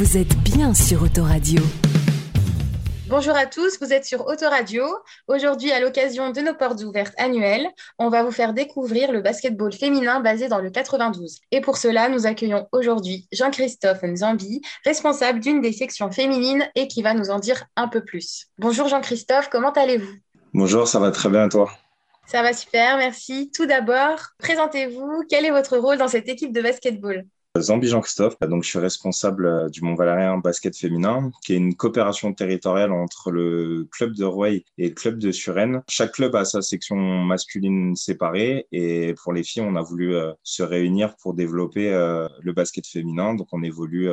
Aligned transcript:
Vous 0.00 0.16
êtes 0.16 0.34
bien 0.38 0.72
sur 0.72 1.02
Autoradio. 1.02 1.60
Bonjour 3.08 3.36
à 3.36 3.44
tous, 3.44 3.78
vous 3.82 3.92
êtes 3.92 4.06
sur 4.06 4.26
Autoradio. 4.26 4.82
Aujourd'hui, 5.28 5.72
à 5.72 5.78
l'occasion 5.78 6.30
de 6.30 6.40
nos 6.40 6.54
portes 6.54 6.82
ouvertes 6.84 7.12
annuelles, 7.18 7.68
on 7.98 8.08
va 8.08 8.22
vous 8.22 8.30
faire 8.30 8.54
découvrir 8.54 9.12
le 9.12 9.20
basketball 9.20 9.74
féminin 9.74 10.20
basé 10.20 10.48
dans 10.48 10.60
le 10.60 10.70
92. 10.70 11.40
Et 11.50 11.60
pour 11.60 11.76
cela, 11.76 12.08
nous 12.08 12.26
accueillons 12.26 12.66
aujourd'hui 12.72 13.28
Jean-Christophe 13.30 14.02
Nzambi, 14.02 14.62
responsable 14.86 15.38
d'une 15.38 15.60
des 15.60 15.72
sections 15.74 16.10
féminines 16.10 16.66
et 16.74 16.88
qui 16.88 17.02
va 17.02 17.12
nous 17.12 17.28
en 17.28 17.38
dire 17.38 17.66
un 17.76 17.86
peu 17.86 18.02
plus. 18.02 18.46
Bonjour 18.56 18.88
Jean-Christophe, 18.88 19.50
comment 19.50 19.72
allez-vous? 19.72 20.14
Bonjour, 20.54 20.88
ça 20.88 20.98
va 20.98 21.10
très 21.10 21.28
bien 21.28 21.46
toi? 21.50 21.70
Ça 22.26 22.40
va 22.40 22.54
super, 22.54 22.96
merci. 22.96 23.50
Tout 23.54 23.66
d'abord, 23.66 24.18
présentez-vous, 24.38 25.24
quel 25.28 25.44
est 25.44 25.50
votre 25.50 25.76
rôle 25.76 25.98
dans 25.98 26.08
cette 26.08 26.30
équipe 26.30 26.54
de 26.54 26.62
basketball? 26.62 27.26
Zambi 27.58 27.88
Jean-Christophe, 27.88 28.38
donc 28.42 28.62
je 28.62 28.68
suis 28.68 28.78
responsable 28.78 29.46
euh, 29.46 29.68
du 29.68 29.82
Mont 29.82 29.96
Valérien 29.96 30.38
basket 30.38 30.76
féminin, 30.76 31.32
qui 31.42 31.54
est 31.54 31.56
une 31.56 31.74
coopération 31.74 32.32
territoriale 32.32 32.92
entre 32.92 33.32
le 33.32 33.88
club 33.90 34.14
de 34.14 34.24
Rouaille 34.24 34.64
et 34.78 34.90
le 34.90 34.94
club 34.94 35.18
de 35.18 35.32
Suresnes. 35.32 35.82
Chaque 35.88 36.12
club 36.12 36.36
a 36.36 36.44
sa 36.44 36.62
section 36.62 36.94
masculine 36.94 37.96
séparée 37.96 38.68
et 38.70 39.14
pour 39.14 39.32
les 39.32 39.42
filles, 39.42 39.62
on 39.62 39.74
a 39.74 39.82
voulu 39.82 40.14
euh, 40.14 40.32
se 40.44 40.62
réunir 40.62 41.16
pour 41.16 41.34
développer 41.34 41.92
euh, 41.92 42.28
le 42.40 42.52
basket 42.52 42.86
féminin. 42.86 43.34
Donc 43.34 43.48
on 43.50 43.64
évolue 43.64 44.08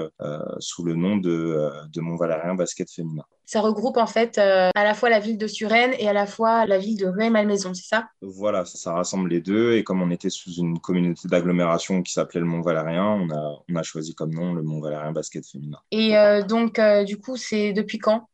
sous 0.60 0.84
le 0.84 0.96
nom 0.96 1.18
de, 1.18 1.70
de 1.94 2.02
Mont 2.02 2.16
Valérien 2.16 2.56
basket 2.56 2.92
féminin. 2.92 3.24
Ça 3.48 3.62
regroupe 3.62 3.96
en 3.96 4.08
fait 4.08 4.38
à 4.38 4.72
la 4.76 4.94
fois 4.94 5.10
la 5.10 5.20
ville 5.20 5.38
de 5.38 5.48
Suresnes 5.48 5.94
et 6.00 6.10
à 6.10 6.14
la 6.14 6.26
fois 6.26 6.66
la 6.66 6.78
ville 6.78 6.98
de 6.98 7.08
Rueil-Malmaison, 7.08 7.74
c'est 7.74 7.88
ça? 7.88 8.10
Voilà, 8.22 8.66
ça, 8.66 8.94
rassemble 8.94 9.30
les 9.30 9.40
deux. 9.40 9.74
Et 9.76 9.86
comme 9.86 10.02
on 10.02 10.12
était 10.12 10.30
sous 10.30 10.52
une 10.56 10.80
communauté 10.80 11.30
d'agglomération 11.30 12.04
qui 12.04 12.12
s'appelait 12.12 12.42
le 12.42 12.46
Mont 12.46 12.60
Valérien, 12.60 13.06
on 13.06 13.76
a, 13.76 13.84
choisi 13.84 14.14
comme 14.14 14.34
nom 14.34 14.54
le 14.54 14.64
Mont 14.64 14.82
Valérien 14.82 15.14
Basket 15.14 15.46
Féminin. 15.46 15.80
Et 15.92 16.18
euh, 16.18 16.42
donc, 16.44 16.78
euh, 16.78 17.06
du 17.06 17.18
coup, 17.18 17.38
c'est 17.38 17.72
depuis 17.72 18.00
quand? 18.00 18.28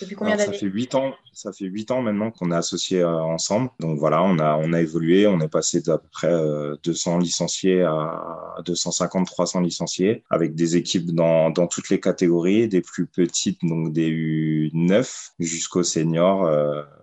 Depuis 0.00 0.16
combien 0.16 0.36
d'années 0.36 0.52
Ça 0.52 0.58
fait 0.58 0.66
huit 0.66 0.94
ans. 0.94 1.14
Ça 1.32 1.52
fait 1.52 1.66
huit 1.66 1.90
ans 1.90 2.02
maintenant 2.02 2.30
qu'on 2.30 2.50
est 2.50 2.56
associés 2.56 3.00
euh, 3.00 3.22
ensemble. 3.22 3.70
Donc 3.78 3.98
voilà, 3.98 4.22
on 4.22 4.38
a 4.38 4.56
on 4.56 4.72
a 4.72 4.80
évolué. 4.80 5.26
On 5.26 5.40
est 5.40 5.48
passé 5.48 5.80
d'à 5.80 5.98
peu 5.98 6.08
près 6.10 6.32
200 6.82 7.18
licenciés 7.18 7.82
à 7.82 8.56
250, 8.64 9.26
300 9.26 9.60
licenciés, 9.60 10.24
avec 10.30 10.54
des 10.54 10.76
équipes 10.76 11.12
dans, 11.12 11.50
dans 11.50 11.66
toutes 11.66 11.88
les 11.88 12.00
catégories, 12.00 12.68
des 12.68 12.80
plus 12.80 13.06
petites, 13.06 13.60
donc 13.62 13.92
des 13.92 14.10
U9 14.10 15.30
jusqu'aux 15.38 15.82
seniors 15.82 16.46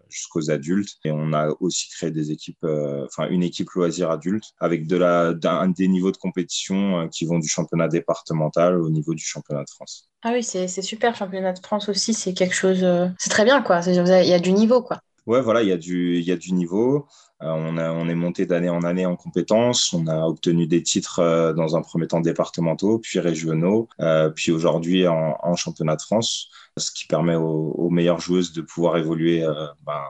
jusqu'aux 0.10 0.52
adultes. 0.52 0.96
Et 1.06 1.12
on 1.12 1.34
a 1.34 1.50
aussi 1.60 1.90
créé 1.90 2.12
des 2.12 2.32
équipes, 2.32 2.64
euh, 2.64 3.06
enfin 3.06 3.28
une 3.30 3.44
équipe 3.44 3.70
loisir 3.72 4.12
adulte 4.12 4.46
avec 4.60 4.88
d'un, 4.88 5.68
des 5.70 5.88
niveaux 5.88 6.12
de 6.12 6.18
compétition 6.18 7.02
euh, 7.02 7.08
qui 7.08 7.26
vont 7.26 7.40
du 7.40 7.48
championnat 7.48 7.88
départemental 7.88 8.80
au 8.80 8.90
niveau 8.90 9.14
du 9.14 9.24
championnat 9.24 9.64
de 9.64 9.70
France. 9.70 10.10
Ah 10.24 10.32
oui, 10.34 10.44
c'est, 10.44 10.68
c'est 10.68 10.82
super. 10.82 11.16
Championnat 11.16 11.54
de 11.54 11.60
France 11.60 11.90
aussi, 11.90 12.14
c'est 12.14 12.34
quelque 12.34 12.56
chose. 12.56 12.84
Euh, 12.84 13.08
c'est 13.20 13.30
très 13.30 13.46
bien, 13.46 13.62
quoi. 13.62 13.82
Il 13.86 14.28
y 14.28 14.34
a 14.34 14.40
du 14.40 14.52
niveau, 14.52 14.82
quoi. 14.82 15.00
Ouais, 15.28 15.42
voilà, 15.42 15.62
il 15.62 15.70
y 15.70 15.72
a 15.72 15.78
du, 15.78 16.18
il 16.18 16.24
y 16.24 16.32
a 16.32 16.38
du 16.38 16.54
niveau. 16.54 17.06
on, 17.42 17.78
a, 17.78 17.92
on 17.92 18.10
est 18.10 18.16
monté 18.16 18.46
d'année 18.46 18.70
en 18.70 18.82
année 18.84 19.06
en 19.06 19.16
compétences. 19.16 19.94
On 19.94 20.08
a 20.08 20.26
obtenu 20.26 20.68
des 20.68 20.82
titres 20.82 21.54
dans 21.56 21.76
un 21.76 21.82
premier 21.82 22.08
temps 22.08 22.22
départementaux, 22.22 23.00
puis 23.00 23.20
régionaux, 23.20 23.90
puis 24.36 24.52
aujourd'hui 24.52 25.08
en, 25.08 25.38
en, 25.42 25.56
championnat 25.56 25.98
de 25.98 26.02
France 26.02 26.50
ce 26.80 26.92
qui 26.92 27.06
permet 27.06 27.36
aux, 27.36 27.90
meilleures 27.90 28.20
joueuses 28.20 28.54
de 28.54 28.62
pouvoir 28.62 28.98
évoluer 28.98 29.44
euh, 29.44 29.68
ben, 29.86 30.02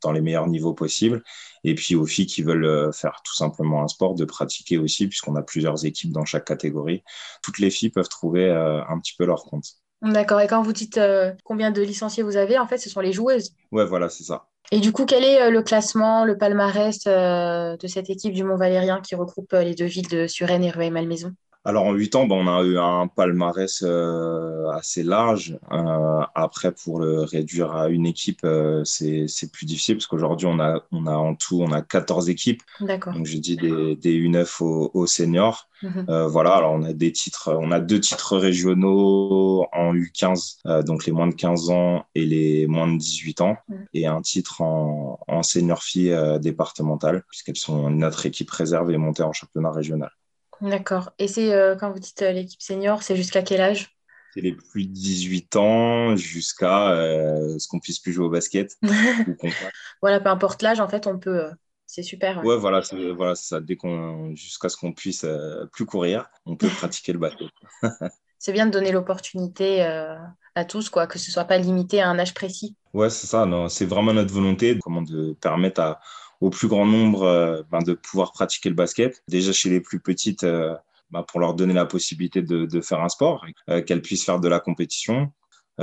dans 0.00 0.12
les 0.12 0.20
meilleurs 0.20 0.46
niveaux 0.46 0.74
possibles. 0.74 1.22
Et 1.64 1.74
puis 1.74 1.94
aux 1.94 2.06
filles 2.06 2.26
qui 2.26 2.42
veulent 2.42 2.64
euh, 2.64 2.92
faire 2.92 3.20
tout 3.24 3.34
simplement 3.34 3.82
un 3.82 3.88
sport, 3.88 4.14
de 4.14 4.24
pratiquer 4.24 4.78
aussi, 4.78 5.08
puisqu'on 5.08 5.36
a 5.36 5.42
plusieurs 5.42 5.84
équipes 5.84 6.12
dans 6.12 6.24
chaque 6.24 6.44
catégorie. 6.44 7.02
Toutes 7.42 7.58
les 7.58 7.70
filles 7.70 7.90
peuvent 7.90 8.08
trouver 8.08 8.46
euh, 8.46 8.82
un 8.86 8.98
petit 8.98 9.14
peu 9.16 9.24
leur 9.24 9.44
compte. 9.44 9.66
D'accord. 10.02 10.40
Et 10.40 10.46
quand 10.46 10.62
vous 10.62 10.72
dites 10.72 11.00
combien 11.44 11.70
de 11.70 11.80
licenciés 11.80 12.22
vous 12.22 12.36
avez, 12.36 12.58
en 12.58 12.66
fait, 12.66 12.78
ce 12.78 12.90
sont 12.90 13.00
les 13.00 13.12
joueuses. 13.12 13.54
Ouais, 13.72 13.86
voilà, 13.86 14.10
c'est 14.10 14.24
ça. 14.24 14.48
Et 14.72 14.80
du 14.80 14.92
coup, 14.92 15.04
quel 15.04 15.24
est 15.24 15.50
le 15.50 15.62
classement, 15.62 16.24
le 16.24 16.36
palmarès 16.38 17.04
de 17.04 17.86
cette 17.86 18.10
équipe 18.10 18.32
du 18.32 18.44
Mont 18.44 18.56
Valérien 18.56 19.00
qui 19.00 19.14
regroupe 19.14 19.52
les 19.52 19.74
deux 19.74 19.84
villes 19.84 20.08
de 20.08 20.26
Suresnes 20.26 20.64
et 20.64 20.70
Rueil-Malmaison 20.70 21.32
alors 21.66 21.84
en 21.86 21.94
huit 21.94 22.14
ans, 22.14 22.26
ben, 22.26 22.36
on 22.36 22.46
a 22.46 22.62
eu 22.62 22.78
un 22.78 23.06
palmarès 23.06 23.82
euh, 23.86 24.68
assez 24.68 25.02
large. 25.02 25.58
Euh, 25.72 26.20
après, 26.34 26.72
pour 26.72 27.00
le 27.00 27.22
réduire 27.22 27.74
à 27.74 27.88
une 27.88 28.04
équipe, 28.04 28.40
euh, 28.44 28.84
c'est 28.84 29.50
plus 29.50 29.64
difficile 29.64 29.96
parce 29.96 30.06
qu'aujourd'hui, 30.06 30.46
on 30.46 30.60
a, 30.60 30.82
on 30.92 31.06
a 31.06 31.14
en 31.14 31.34
tout, 31.34 31.62
on 31.62 31.72
a 31.72 31.80
14 31.80 32.28
équipes. 32.28 32.62
D'accord. 32.80 33.14
Donc 33.14 33.24
je 33.24 33.38
dis 33.38 33.56
des, 33.56 33.96
des 33.96 34.20
U9 34.20 34.62
aux, 34.62 34.90
aux 34.92 35.06
seniors. 35.06 35.68
Mhm. 35.82 36.06
voilà, 36.28 36.54
alors 36.54 36.72
on 36.72 36.82
a 36.84 36.94
des 36.94 37.12
titres, 37.12 37.54
on 37.60 37.70
a 37.70 37.78
deux 37.78 38.00
titres 38.00 38.38
régionaux 38.38 39.66
en 39.72 39.92
U15, 39.92 40.82
donc 40.82 41.04
les 41.04 41.12
moins 41.12 41.26
de 41.26 41.34
15 41.34 41.68
ans 41.68 42.06
et 42.14 42.24
les 42.24 42.66
moins 42.66 42.90
de 42.90 42.96
18 42.96 43.42
ans, 43.42 43.58
et 43.92 44.06
un 44.06 44.22
titre 44.22 44.62
en, 44.62 45.18
en 45.28 45.42
senior 45.42 45.82
fille 45.82 46.16
départementale, 46.40 47.24
puisqu'elles 47.28 47.56
sont 47.56 47.90
notre 47.90 48.24
équipe 48.24 48.50
réserve 48.50 48.92
et 48.92 48.96
montée 48.96 49.24
en 49.24 49.32
championnat 49.32 49.72
régional. 49.72 50.10
D'accord. 50.64 51.12
Et 51.18 51.28
c'est 51.28 51.52
euh, 51.52 51.76
quand 51.76 51.90
vous 51.90 51.98
dites 51.98 52.22
euh, 52.22 52.32
l'équipe 52.32 52.62
senior, 52.62 53.02
c'est 53.02 53.16
jusqu'à 53.16 53.42
quel 53.42 53.60
âge? 53.60 53.94
C'est 54.32 54.40
les 54.40 54.52
plus 54.52 54.86
de 54.86 54.92
18 54.92 55.56
ans 55.56 56.16
jusqu'à 56.16 56.90
euh, 56.92 57.58
ce 57.58 57.68
qu'on 57.68 57.80
puisse 57.80 58.00
plus 58.00 58.12
jouer 58.12 58.24
au 58.24 58.30
basket. 58.30 58.76
voilà, 60.00 60.20
peu 60.20 60.30
importe 60.30 60.62
l'âge, 60.62 60.80
en 60.80 60.88
fait, 60.88 61.06
on 61.06 61.18
peut. 61.18 61.50
c'est 61.86 62.02
super. 62.02 62.42
Ouais, 62.44 62.56
voilà, 62.56 62.80
voilà 63.14 63.34
ça. 63.34 63.60
Dès 63.60 63.76
qu'on, 63.76 64.34
jusqu'à 64.34 64.70
ce 64.70 64.76
qu'on 64.78 64.92
puisse 64.92 65.26
plus 65.72 65.84
courir, 65.84 66.30
on 66.46 66.56
peut 66.56 66.68
pratiquer 66.78 67.12
le 67.12 67.18
basket. 67.18 67.48
c'est 68.38 68.52
bien 68.52 68.66
de 68.66 68.72
donner 68.72 68.90
l'opportunité 68.90 69.82
à 69.82 70.64
tous, 70.64 70.88
quoi, 70.88 71.06
que 71.06 71.18
ce 71.18 71.30
soit 71.30 71.44
pas 71.44 71.58
limité 71.58 72.00
à 72.00 72.08
un 72.08 72.18
âge 72.18 72.32
précis. 72.32 72.74
Ouais, 72.94 73.10
c'est 73.10 73.26
ça. 73.26 73.44
Non, 73.44 73.68
c'est 73.68 73.86
vraiment 73.86 74.14
notre 74.14 74.32
volonté, 74.32 74.78
comment 74.82 75.02
de 75.02 75.34
permettre 75.40 75.80
à 75.80 76.00
au 76.44 76.50
plus 76.50 76.68
grand 76.68 76.84
nombre 76.84 77.22
euh, 77.22 77.62
ben, 77.70 77.78
de 77.78 77.94
pouvoir 77.94 78.32
pratiquer 78.32 78.68
le 78.68 78.74
basket. 78.74 79.22
Déjà 79.28 79.50
chez 79.50 79.70
les 79.70 79.80
plus 79.80 79.98
petites, 79.98 80.44
euh, 80.44 80.74
ben, 81.10 81.22
pour 81.22 81.40
leur 81.40 81.54
donner 81.54 81.72
la 81.72 81.86
possibilité 81.86 82.42
de, 82.42 82.66
de 82.66 82.80
faire 82.82 83.00
un 83.00 83.08
sport, 83.08 83.46
euh, 83.70 83.80
qu'elles 83.80 84.02
puissent 84.02 84.26
faire 84.26 84.40
de 84.40 84.48
la 84.48 84.60
compétition, 84.60 85.32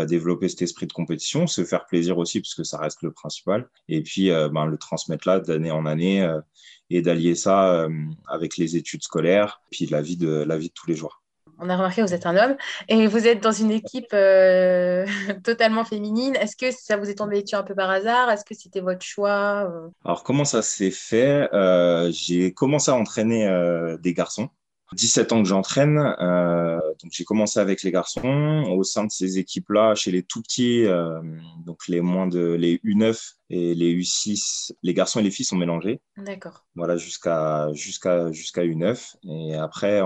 développer 0.08 0.48
cet 0.48 0.62
esprit 0.62 0.88
de 0.88 0.94
compétition, 0.94 1.48
se 1.48 1.66
faire 1.66 1.86
plaisir 1.86 2.18
aussi, 2.18 2.40
puisque 2.40 2.66
ça 2.66 2.78
reste 2.78 3.02
le 3.02 3.12
principal, 3.12 3.68
et 3.90 4.02
puis 4.02 4.30
ben, 4.30 4.66
le 4.66 4.78
transmettre 4.78 5.28
là 5.28 5.42
d'année 5.42 5.72
en 5.72 5.86
année 5.86 6.26
et 6.90 7.02
d'allier 7.02 7.36
ça 7.36 7.90
avec 8.30 8.56
les 8.56 8.78
études 8.78 9.04
scolaires, 9.04 9.60
puis 9.70 9.88
la 9.88 10.02
vie 10.02 10.16
de, 10.16 10.30
la 10.30 10.58
vie 10.58 10.70
de 10.70 10.74
tous 10.74 10.88
les 10.88 10.96
jours 10.96 11.21
on 11.62 11.70
a 11.70 11.76
remarqué 11.76 12.02
que 12.02 12.08
vous 12.08 12.14
êtes 12.14 12.26
un 12.26 12.36
homme 12.36 12.58
et 12.90 13.08
vous 13.08 13.28
êtes 13.28 13.42
dans 13.42 13.52
une 13.52 13.72
équipe 13.72 14.14
euh, 14.14 15.06
totalement 15.44 15.86
féminine. 15.86 16.36
Est-ce 16.36 16.56
que 16.56 16.72
ça 16.72 16.98
vous 16.98 17.10
est 17.10 17.16
tombé 17.16 17.42
dessus 17.42 17.56
un 17.56 17.64
peu 17.64 17.76
par 17.76 17.90
hasard? 17.90 18.30
Est-ce 18.32 18.44
que 18.44 18.56
c'était 18.56 18.82
votre 18.82 19.06
choix 19.06 19.70
euh? 19.70 19.90
Alors, 20.04 20.24
comment 20.24 20.44
ça 20.44 20.62
s'est 20.62 20.92
fait? 20.92 21.48
Euh, 21.54 22.12
J'ai 22.12 22.52
commencé 22.54 22.92
à 22.92 22.96
entraîner 22.96 23.48
des 24.02 24.14
garçons. 24.14 24.50
17 24.94 25.32
ans 25.32 25.42
que 25.42 25.48
j'entraîne, 25.48 25.96
donc 25.96 27.12
j'ai 27.12 27.24
commencé 27.24 27.62
avec 27.62 27.82
les 27.82 27.92
garçons. 27.92 28.66
Au 28.68 28.84
sein 28.84 29.06
de 29.06 29.12
ces 29.12 29.38
équipes-là, 29.38 29.96
chez 29.96 30.12
les 30.12 30.22
tout 30.22 30.42
petits, 30.42 30.86
donc 31.66 31.88
les 31.88 32.02
moins 32.02 32.28
de 32.28 32.58
les 32.60 32.76
U9, 32.84 33.36
et 33.52 33.76
les 33.76 33.94
U6, 33.94 34.72
les 34.82 34.94
garçons 34.94 35.20
et 35.20 35.24
les 35.24 35.30
filles 35.30 35.46
sont 35.46 35.58
mélangés. 35.58 36.00
D'accord. 36.16 36.66
Voilà, 36.76 36.96
jusqu'à 36.96 37.68
jusqu'à 37.74 38.32
jusqu'à 38.32 38.64
U9. 38.64 39.16
Et 39.30 39.56
après, 39.56 40.02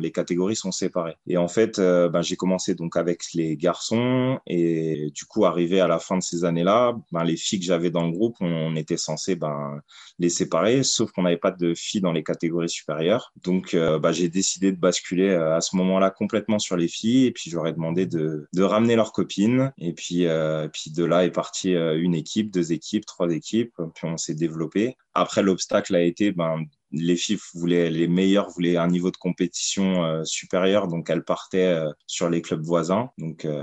les 0.00 0.10
catégories 0.10 0.56
sont 0.56 0.72
séparées. 0.72 1.16
Et 1.26 1.36
en 1.36 1.46
fait, 1.46 1.78
euh, 1.78 2.08
ben, 2.08 2.22
j'ai 2.22 2.36
commencé 2.36 2.74
donc 2.74 2.96
avec 2.96 3.20
les 3.34 3.58
garçons. 3.58 4.38
Et 4.46 5.10
du 5.14 5.26
coup, 5.26 5.44
arrivé 5.44 5.78
à 5.80 5.88
la 5.88 5.98
fin 5.98 6.16
de 6.16 6.22
ces 6.22 6.46
années-là, 6.46 6.96
ben, 7.12 7.22
les 7.22 7.36
filles 7.36 7.60
que 7.60 7.66
j'avais 7.66 7.90
dans 7.90 8.06
le 8.06 8.12
groupe, 8.12 8.36
on, 8.40 8.74
était 8.76 8.96
censé 8.96 9.36
ben, 9.36 9.80
les 10.18 10.30
séparer, 10.30 10.82
sauf 10.82 11.12
qu'on 11.12 11.22
n'avait 11.22 11.36
pas 11.36 11.50
de 11.50 11.74
filles 11.74 12.00
dans 12.00 12.12
les 12.12 12.24
catégories 12.24 12.70
supérieures. 12.70 13.32
Donc, 13.42 13.74
euh, 13.74 13.98
ben, 13.98 14.12
j'ai 14.12 14.30
décidé 14.30 14.72
de 14.72 14.78
basculer 14.78 15.28
euh, 15.28 15.54
à 15.54 15.60
ce 15.60 15.76
moment-là 15.76 16.10
complètement 16.10 16.58
sur 16.58 16.78
les 16.78 16.88
filles. 16.88 17.26
Et 17.26 17.32
puis, 17.32 17.50
j'aurais 17.50 17.74
demandé 17.74 18.06
de, 18.06 18.48
de 18.54 18.62
ramener 18.62 18.96
leurs 18.96 19.12
copines. 19.12 19.72
Et 19.76 19.92
puis, 19.92 20.26
puis 20.72 20.90
de 20.92 21.04
là 21.04 21.24
est 21.24 21.30
partie 21.30 21.72
une 21.72 22.14
équipe, 22.14 22.50
deux 22.50 22.72
équipes 22.72 22.85
trois 23.04 23.30
équipes, 23.30 23.74
puis 23.94 24.08
on 24.08 24.16
s'est 24.16 24.34
développé. 24.34 24.96
Après, 25.14 25.42
l'obstacle 25.42 25.94
a 25.94 26.02
été 26.02 26.32
ben, 26.32 26.64
les 27.00 27.16
filles 27.16 27.38
voulaient, 27.54 27.90
les 27.90 28.08
meilleures 28.08 28.50
voulaient 28.50 28.76
un 28.76 28.88
niveau 28.88 29.10
de 29.10 29.16
compétition 29.16 30.04
euh, 30.04 30.24
supérieur, 30.24 30.88
donc 30.88 31.10
elles 31.10 31.24
partaient 31.24 31.66
euh, 31.66 31.90
sur 32.06 32.28
les 32.28 32.42
clubs 32.42 32.62
voisins, 32.62 33.10
donc 33.18 33.44
euh, 33.44 33.62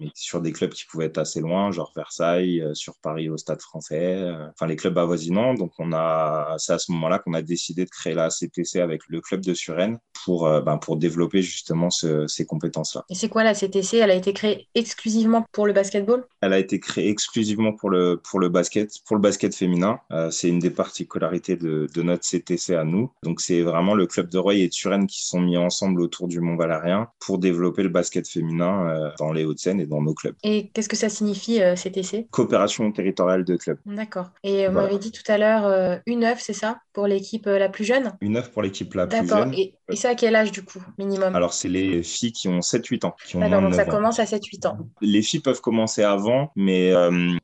mais 0.00 0.10
sur 0.14 0.40
des 0.40 0.52
clubs 0.52 0.72
qui 0.72 0.84
pouvaient 0.84 1.06
être 1.06 1.18
assez 1.18 1.40
loin, 1.40 1.70
genre 1.72 1.92
Versailles, 1.94 2.62
sur 2.74 2.94
Paris 3.02 3.28
au 3.28 3.36
Stade 3.36 3.60
Français, 3.60 4.22
enfin 4.50 4.66
les 4.66 4.76
clubs 4.76 4.96
avoisinants. 4.98 5.54
Donc 5.54 5.72
on 5.78 5.92
a, 5.92 6.56
c'est 6.58 6.72
à 6.72 6.78
ce 6.78 6.92
moment-là 6.92 7.18
qu'on 7.18 7.34
a 7.34 7.42
décidé 7.42 7.84
de 7.84 7.90
créer 7.90 8.14
la 8.14 8.28
CTC 8.28 8.80
avec 8.80 9.02
le 9.08 9.20
club 9.20 9.40
de 9.40 9.54
Suresnes 9.54 9.98
pour 10.24 10.48
ben, 10.62 10.78
pour 10.78 10.96
développer 10.96 11.42
justement 11.42 11.90
ces 11.90 12.46
compétences-là. 12.46 13.04
Et 13.08 13.14
c'est 13.14 13.28
quoi 13.28 13.44
la 13.44 13.54
CTC 13.54 13.98
Elle 13.98 14.10
a 14.10 14.14
été 14.14 14.32
créée 14.32 14.68
exclusivement 14.74 15.44
pour 15.52 15.66
le 15.66 15.72
basketball? 15.72 16.24
Elle 16.40 16.52
a 16.52 16.58
été 16.58 16.80
créée 16.80 17.08
exclusivement 17.08 17.72
pour 17.72 17.90
le 17.90 18.20
pour 18.22 18.40
le 18.40 18.48
basket, 18.48 18.90
pour 19.06 19.16
le 19.16 19.22
basket 19.22 19.54
féminin. 19.54 20.00
c'est 20.30 20.48
une 20.48 20.58
des 20.58 20.70
particularités 20.70 21.56
de, 21.56 21.88
de 21.94 22.02
notre 22.02 22.24
CTC 22.24 22.55
À 22.68 22.84
nous. 22.84 23.12
Donc 23.22 23.40
c'est 23.40 23.62
vraiment 23.62 23.94
le 23.94 24.06
club 24.06 24.28
de 24.30 24.38
Roy 24.38 24.54
et 24.54 24.68
de 24.68 24.72
Suresnes 24.72 25.06
qui 25.06 25.24
sont 25.24 25.40
mis 25.40 25.56
ensemble 25.56 26.00
autour 26.00 26.26
du 26.26 26.40
Mont 26.40 26.56
Valérien 26.56 27.08
pour 27.20 27.38
développer 27.38 27.82
le 27.82 27.90
basket 27.90 28.26
féminin 28.26 28.88
euh, 28.88 29.10
dans 29.18 29.32
les 29.32 29.44
Hauts-de-Seine 29.44 29.78
et 29.78 29.86
dans 29.86 30.02
nos 30.02 30.14
clubs. 30.14 30.34
Et 30.42 30.70
qu'est-ce 30.70 30.88
que 30.88 30.96
ça 30.96 31.08
signifie 31.08 31.60
CTC 31.76 32.28
Coopération 32.30 32.90
territoriale 32.92 33.44
de 33.44 33.56
clubs. 33.56 33.78
D'accord. 33.84 34.30
Et 34.42 34.66
vous 34.66 34.74
m'avez 34.74 34.98
dit 34.98 35.12
tout 35.12 35.30
à 35.30 35.38
l'heure 35.38 36.00
une 36.06 36.24
œuvre, 36.24 36.40
c'est 36.40 36.52
ça, 36.52 36.78
pour 36.92 37.06
l'équipe 37.06 37.46
la 37.46 37.68
plus 37.68 37.84
jeune? 37.84 38.12
Une 38.20 38.36
œuvre 38.36 38.50
pour 38.50 38.62
l'équipe 38.62 38.92
la 38.94 39.06
plus 39.06 39.28
jeune. 39.28 39.54
Et, 39.54 39.74
et 39.90 39.96
c'est 39.96 40.08
à 40.08 40.14
quel 40.14 40.34
âge 40.34 40.52
du 40.52 40.62
coup, 40.62 40.82
minimum? 40.98 41.34
Alors 41.34 41.52
c'est 41.52 41.68
les 41.68 42.02
filles 42.02 42.32
qui 42.32 42.48
ont 42.48 42.60
7-8 42.60 43.06
ans. 43.06 43.16
D'accord, 43.34 43.62
donc 43.62 43.74
ça 43.74 43.84
commence 43.84 44.18
à 44.18 44.24
7-8 44.24 44.66
ans. 44.66 44.78
Les 45.00 45.22
filles 45.22 45.40
peuvent 45.40 45.60
commencer 45.60 46.02
avant, 46.02 46.52
mais 46.56 46.92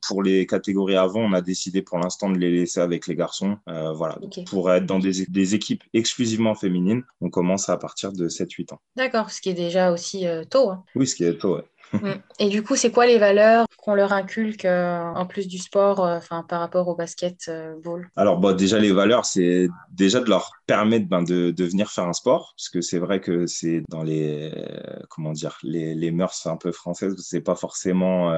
pour 0.07 0.23
les 0.23 0.47
catégories 0.47 0.97
avant, 0.97 1.21
on 1.21 1.33
a 1.33 1.41
décidé 1.41 1.83
pour 1.83 1.99
l'instant 1.99 2.31
de 2.31 2.39
les 2.39 2.51
laisser 2.51 2.81
avec 2.81 3.07
les 3.07 3.15
garçons. 3.15 3.57
Euh, 3.69 3.93
voilà. 3.93 4.19
Pour 4.47 4.73
être 4.73 4.87
dans 4.87 4.99
des, 4.99 5.55
équipes 5.55 5.83
exclusivement 5.93 6.55
féminines, 6.55 7.03
on 7.21 7.31
commence 7.31 7.69
à 7.69 7.77
partir 7.77 8.13
de 8.13 8.29
7-8 8.29 8.75
ans. 8.75 8.81
D'accord, 8.97 9.31
ce 9.31 9.41
qui 9.41 9.51
est 9.51 9.55
déjà 9.55 9.93
aussi 9.93 10.27
euh, 10.27 10.45
tôt. 10.45 10.71
Hein. 10.71 10.85
Oui, 10.95 11.07
ce 11.07 11.15
qui 11.15 11.25
est 11.25 11.39
tôt, 11.39 11.57
ouais. 11.57 11.65
Mm. 11.93 12.13
Et 12.39 12.49
du 12.49 12.63
coup, 12.63 12.77
c'est 12.77 12.91
quoi 12.91 13.07
les 13.07 13.19
valeurs 13.19 13.67
qu'on 13.79 13.95
leur 13.95 14.13
inculque 14.13 14.65
euh, 14.65 15.01
en 15.15 15.27
plus 15.27 15.49
du 15.49 15.59
sport 15.59 16.01
enfin, 16.01 16.45
par 16.49 16.61
rapport 16.61 16.89
au 16.89 16.95
basketball 16.95 18.09
Alors, 18.17 18.39
bon, 18.39 18.57
déjà, 18.57 18.79
les 18.79 18.93
valeurs, 18.93 19.25
c'est 19.25 19.69
déjà 19.91 20.21
de 20.21 20.29
leur 20.29 20.53
permettre 20.67 21.09
ben, 21.09 21.23
de, 21.23 21.51
de, 21.51 21.65
venir 21.65 21.91
faire 21.91 22.05
un 22.05 22.13
sport, 22.13 22.55
parce 22.57 22.69
que 22.69 22.81
c'est 22.81 22.99
vrai 22.99 23.21
que 23.21 23.47
c'est 23.47 23.83
dans 23.89 24.03
les, 24.03 24.53
comment 25.11 25.33
dire, 25.33 25.59
les, 25.63 25.95
les 25.95 26.11
mœurs 26.11 26.47
un 26.47 26.57
peu 26.57 26.73
françaises, 26.73 27.17
c'est 27.19 27.41
pas 27.41 27.57
forcément 27.57 28.33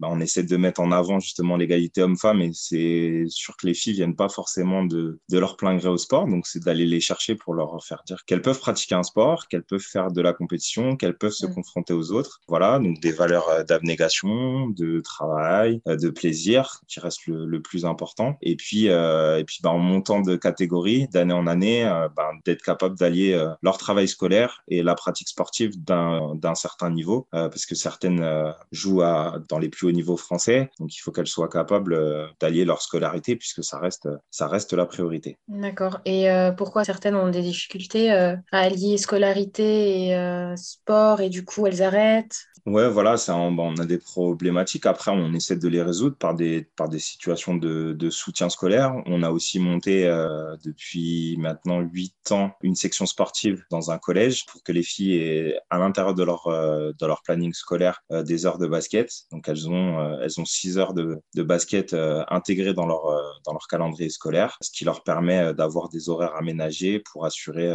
bah, 0.00 0.08
on 0.10 0.20
essaie 0.20 0.42
de 0.42 0.56
mettre 0.56 0.80
en 0.80 0.92
avant 0.92 1.20
justement 1.20 1.56
l'égalité 1.56 2.02
homme-femme 2.02 2.40
et 2.40 2.50
c'est 2.52 3.24
sûr 3.28 3.56
que 3.56 3.66
les 3.66 3.74
filles 3.74 3.92
viennent 3.94 4.16
pas 4.16 4.28
forcément 4.28 4.84
de, 4.84 5.20
de 5.30 5.38
leur 5.38 5.56
plein 5.56 5.76
gré 5.76 5.88
au 5.88 5.98
sport. 5.98 6.26
Donc, 6.26 6.46
c'est 6.46 6.64
d'aller 6.64 6.86
les 6.86 7.00
chercher 7.00 7.34
pour 7.34 7.54
leur 7.54 7.84
faire 7.84 8.02
dire 8.06 8.24
qu'elles 8.26 8.42
peuvent 8.42 8.58
pratiquer 8.58 8.94
un 8.94 9.02
sport, 9.02 9.46
qu'elles 9.48 9.64
peuvent 9.64 9.80
faire 9.80 10.10
de 10.10 10.20
la 10.20 10.32
compétition, 10.32 10.96
qu'elles 10.96 11.18
peuvent 11.18 11.32
se 11.32 11.46
confronter 11.46 11.92
aux 11.92 12.12
autres. 12.12 12.40
Voilà, 12.48 12.78
donc 12.78 13.00
des 13.00 13.12
valeurs 13.12 13.48
euh, 13.50 13.62
d'abnégation, 13.62 14.68
de 14.70 15.00
travail, 15.00 15.80
euh, 15.86 15.96
de 15.96 16.10
plaisir 16.10 16.80
qui 16.88 17.00
reste 17.00 17.26
le, 17.26 17.46
le 17.46 17.62
plus 17.62 17.84
important. 17.84 18.36
Et 18.42 18.56
puis, 18.56 18.88
euh, 18.88 19.38
et 19.38 19.44
puis 19.44 19.58
bah, 19.62 19.70
en 19.70 19.78
montant 19.78 20.20
de 20.20 20.36
catégorie 20.36 21.08
d'année 21.08 21.34
en 21.34 21.46
année, 21.46 21.84
euh, 21.84 22.08
bah, 22.16 22.30
d'être 22.44 22.62
capable 22.62 22.96
d'allier 22.96 23.34
euh, 23.34 23.50
leur 23.62 23.78
travail 23.78 24.08
scolaire 24.08 24.62
et 24.68 24.82
la 24.82 24.94
pratique 24.94 25.28
sportive 25.28 25.72
d'un 25.84 26.54
certain 26.54 26.90
niveau, 26.90 27.28
parce 27.30 27.66
que 27.66 27.74
certaines 27.74 28.24
jouent 28.72 29.02
à, 29.02 29.38
dans 29.48 29.58
les 29.58 29.68
plus 29.68 29.89
niveau 29.92 30.16
français. 30.16 30.70
Donc, 30.78 30.94
il 30.94 31.00
faut 31.00 31.12
qu'elles 31.12 31.26
soient 31.26 31.48
capables 31.48 31.94
euh, 31.94 32.26
d'allier 32.40 32.64
leur 32.64 32.82
scolarité 32.82 33.36
puisque 33.36 33.64
ça 33.64 33.78
reste, 33.78 34.08
ça 34.30 34.48
reste 34.48 34.72
la 34.72 34.86
priorité. 34.86 35.38
D'accord. 35.48 36.00
Et 36.04 36.30
euh, 36.30 36.52
pourquoi 36.52 36.84
certaines 36.84 37.16
ont 37.16 37.28
des 37.28 37.42
difficultés 37.42 38.12
euh, 38.12 38.36
à 38.52 38.60
allier 38.60 38.98
scolarité 38.98 40.08
et 40.08 40.56
sport 40.56 41.20
et 41.20 41.28
du 41.28 41.44
coup 41.44 41.66
elles 41.66 41.82
arrêtent? 41.82 42.46
Ouais, 42.66 42.88
voilà, 42.90 43.16
ça, 43.16 43.36
on, 43.36 43.56
on, 43.58 43.76
a 43.76 43.86
des 43.86 43.98
problématiques. 43.98 44.84
Après, 44.84 45.10
on 45.10 45.32
essaie 45.32 45.56
de 45.56 45.66
les 45.68 45.82
résoudre 45.82 46.16
par 46.16 46.34
des, 46.34 46.68
par 46.76 46.88
des 46.90 46.98
situations 46.98 47.54
de, 47.54 47.94
de 47.94 48.10
soutien 48.10 48.50
scolaire. 48.50 48.94
On 49.06 49.22
a 49.22 49.30
aussi 49.30 49.58
monté 49.58 50.06
euh, 50.06 50.56
depuis 50.64 51.36
maintenant 51.38 51.80
huit 51.80 52.30
ans 52.32 52.52
une 52.62 52.74
section 52.74 53.06
sportive 53.06 53.64
dans 53.70 53.90
un 53.90 53.98
collège 53.98 54.44
pour 54.46 54.62
que 54.62 54.72
les 54.72 54.82
filles 54.82 55.14
aient 55.16 55.60
à 55.70 55.78
l'intérieur 55.78 56.14
de 56.14 56.22
leur, 56.22 56.46
euh, 56.48 56.92
de 56.98 57.06
leur 57.06 57.22
planning 57.22 57.54
scolaire 57.54 58.02
euh, 58.12 58.22
des 58.22 58.44
heures 58.44 58.58
de 58.58 58.66
basket. 58.66 59.10
Donc, 59.32 59.48
elles 59.48 59.68
ont, 59.70 60.20
elles 60.20 60.38
ont 60.38 60.44
six 60.44 60.76
heures 60.76 60.92
de, 60.92 61.18
de 61.34 61.42
basket 61.42 61.94
intégrées 62.28 62.74
dans 62.74 62.86
leur, 62.86 63.40
dans 63.44 63.52
leur 63.52 63.66
calendrier 63.68 64.10
scolaire, 64.10 64.58
ce 64.60 64.70
qui 64.70 64.84
leur 64.84 65.02
permet 65.02 65.54
d'avoir 65.54 65.88
des 65.88 66.10
horaires 66.10 66.36
aménagés 66.36 66.98
pour 67.00 67.24
assurer 67.24 67.74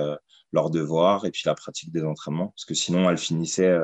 leurs 0.55 0.71
devoirs 0.71 1.25
et 1.25 1.31
puis 1.31 1.43
la 1.45 1.53
pratique 1.53 1.91
des 1.91 2.03
entraînements. 2.03 2.47
Parce 2.47 2.65
que 2.65 2.73
sinon, 2.73 3.09
elles 3.09 3.17
finissaient, 3.17 3.77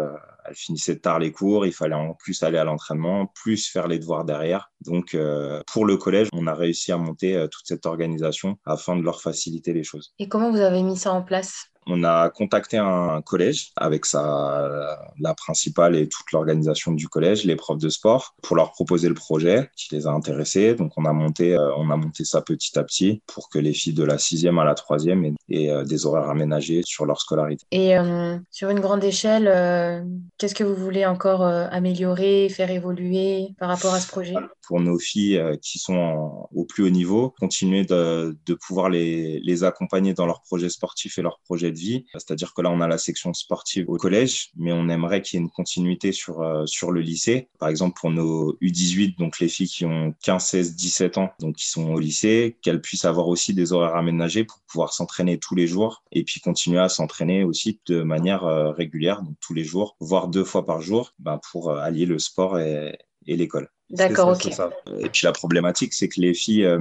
elles 0.46 0.56
finissaient 0.56 0.98
tard 0.98 1.20
les 1.20 1.32
cours, 1.32 1.66
il 1.66 1.74
fallait 1.74 1.96
en 1.96 2.14
plus 2.14 2.42
aller 2.44 2.58
à 2.58 2.64
l'entraînement, 2.64 3.28
plus 3.28 3.68
faire 3.70 3.88
les 3.88 4.00
devoirs 4.00 4.26
derrière. 4.26 4.72
Donc, 4.82 5.14
euh, 5.14 5.62
pour 5.72 5.86
le 5.86 5.98
collège, 5.98 6.30
on 6.34 6.48
a 6.48 6.54
réussi 6.54 6.92
à 6.92 6.98
monter 6.98 7.36
euh, 7.36 7.48
toute 7.48 7.66
cette 7.66 7.86
organisation 7.86 8.58
afin 8.66 8.96
de 8.96 9.04
leur 9.04 9.22
faciliter 9.22 9.74
les 9.74 9.84
choses. 9.84 10.14
Et 10.18 10.28
comment 10.28 10.52
vous 10.52 10.62
avez 10.62 10.82
mis 10.82 10.98
ça 10.98 11.12
en 11.12 11.22
place? 11.22 11.71
On 11.88 12.04
a 12.04 12.30
contacté 12.30 12.78
un 12.78 13.22
collège 13.22 13.72
avec 13.76 14.06
sa, 14.06 14.98
la 15.20 15.34
principale 15.34 15.96
et 15.96 16.08
toute 16.08 16.32
l'organisation 16.32 16.92
du 16.92 17.08
collège, 17.08 17.44
les 17.46 17.56
profs 17.56 17.80
de 17.80 17.90
sport, 17.90 18.36
pour 18.42 18.56
leur 18.56 18.72
proposer 18.72 19.08
le 19.08 19.16
projet 19.16 19.70
qui 19.76 19.96
les 19.96 20.08
a 20.08 20.12
intéressés. 20.12 20.76
Donc, 20.76 20.94
on 20.98 21.06
a 21.06 21.14
monté, 21.14 21.56
euh, 21.56 21.74
on 21.78 21.90
a 21.90 21.98
monté 21.98 22.24
ça 22.24 22.42
petit 22.42 22.78
à 22.78 22.84
petit 22.84 23.22
pour 23.26 23.50
que 23.50 23.60
les 23.60 23.74
filles 23.74 23.94
de 23.94 24.04
la 24.04 24.18
sixième 24.18 24.60
à 24.60 24.64
la 24.64 24.76
troisième 24.76 25.26
aient, 25.50 25.70
euh, 25.70 25.84
des 25.84 26.06
horaires 26.06 26.30
aménagés 26.30 26.82
sur 26.86 27.06
leur 27.06 27.20
scolarité. 27.20 27.66
Et 27.72 27.98
euh, 27.98 28.38
sur 28.52 28.70
une 28.70 28.80
grande 28.80 29.04
échelle, 29.04 29.46
qu'est-ce 30.38 30.56
que 30.56 30.64
vous 30.64 30.76
voulez 30.76 31.06
encore 31.06 31.44
améliorer, 31.44 32.50
faire 32.50 32.70
évoluer 32.70 33.50
par 33.60 33.70
rapport 33.70 33.94
à 33.94 34.00
ce 34.00 34.08
projet? 34.08 34.36
Pour 34.68 34.80
nos 34.80 35.00
filles 35.00 35.42
qui 35.62 35.80
sont 35.80 36.48
au 36.54 36.66
plus 36.66 36.84
haut 36.84 36.90
niveau, 36.90 37.34
continuer 37.40 37.84
de, 37.84 38.38
de 38.46 38.54
pouvoir 38.54 38.90
les, 38.90 39.40
les 39.40 39.64
accompagner 39.64 40.14
dans 40.14 40.26
leurs 40.26 40.42
projets 40.42 40.70
sportifs 40.70 41.18
et 41.18 41.22
leurs 41.22 41.40
projets 41.40 41.71
vie. 41.80 42.06
C'est-à-dire 42.14 42.54
que 42.54 42.62
là, 42.62 42.70
on 42.70 42.82
a 42.82 42.88
la 42.88 42.98
section 42.98 43.34
sportive 43.34 43.90
au 43.90 43.98
collège, 43.98 44.52
mais 44.56 44.72
on 44.72 44.90
aimerait 44.90 45.22
qu'il 45.22 45.38
y 45.38 45.42
ait 45.42 45.44
une 45.44 45.52
continuité 45.52 46.12
sur, 46.12 46.42
euh, 46.42 46.66
le 46.90 47.02
lycée. 47.02 47.50
Par 47.60 47.70
exemple, 47.70 48.00
pour 48.00 48.12
nos 48.12 48.54
U18, 48.62 49.18
donc 49.18 49.40
les 49.40 49.48
filles 49.48 49.68
qui 49.68 49.86
ont 49.86 50.14
15, 50.24 50.44
16, 50.44 50.76
17 50.76 51.18
ans, 51.18 51.30
donc 51.40 51.56
qui 51.56 51.70
sont 51.70 51.92
au 51.92 52.00
lycée, 52.00 52.58
qu'elles 52.62 52.82
puissent 52.82 53.06
avoir 53.06 53.28
aussi 53.28 53.54
des 53.54 53.72
horaires 53.72 53.96
aménagés 53.96 54.44
pour 54.44 54.60
pouvoir 54.68 54.94
s'entraîner 54.94 55.38
tous 55.38 55.56
les 55.56 55.68
jours 55.68 56.04
et 56.12 56.24
puis 56.24 56.42
continuer 56.42 56.80
à 56.80 56.90
s'entraîner 56.90 57.44
aussi 57.44 57.80
de 57.88 58.02
manière 58.02 58.46
euh, 58.46 58.72
régulière, 58.72 59.22
donc 59.22 59.36
tous 59.40 59.54
les 59.54 59.64
jours, 59.64 59.96
voire 60.00 60.28
deux 60.28 60.44
fois 60.44 60.66
par 60.66 60.82
jour, 60.82 61.14
bah, 61.20 61.40
pour 61.52 61.70
euh, 61.70 61.78
allier 61.78 62.06
le 62.06 62.20
sport 62.20 62.60
et 62.60 62.98
l'école. 63.26 63.70
D'accord, 63.92 64.30
ok. 64.30 64.50
Et 65.00 65.10
puis 65.10 65.26
la 65.26 65.34
problématique, 65.34 65.94
c'est 65.94 66.08
que 66.08 66.22
les 66.22 66.34
filles, 66.34 66.64
euh, 66.66 66.80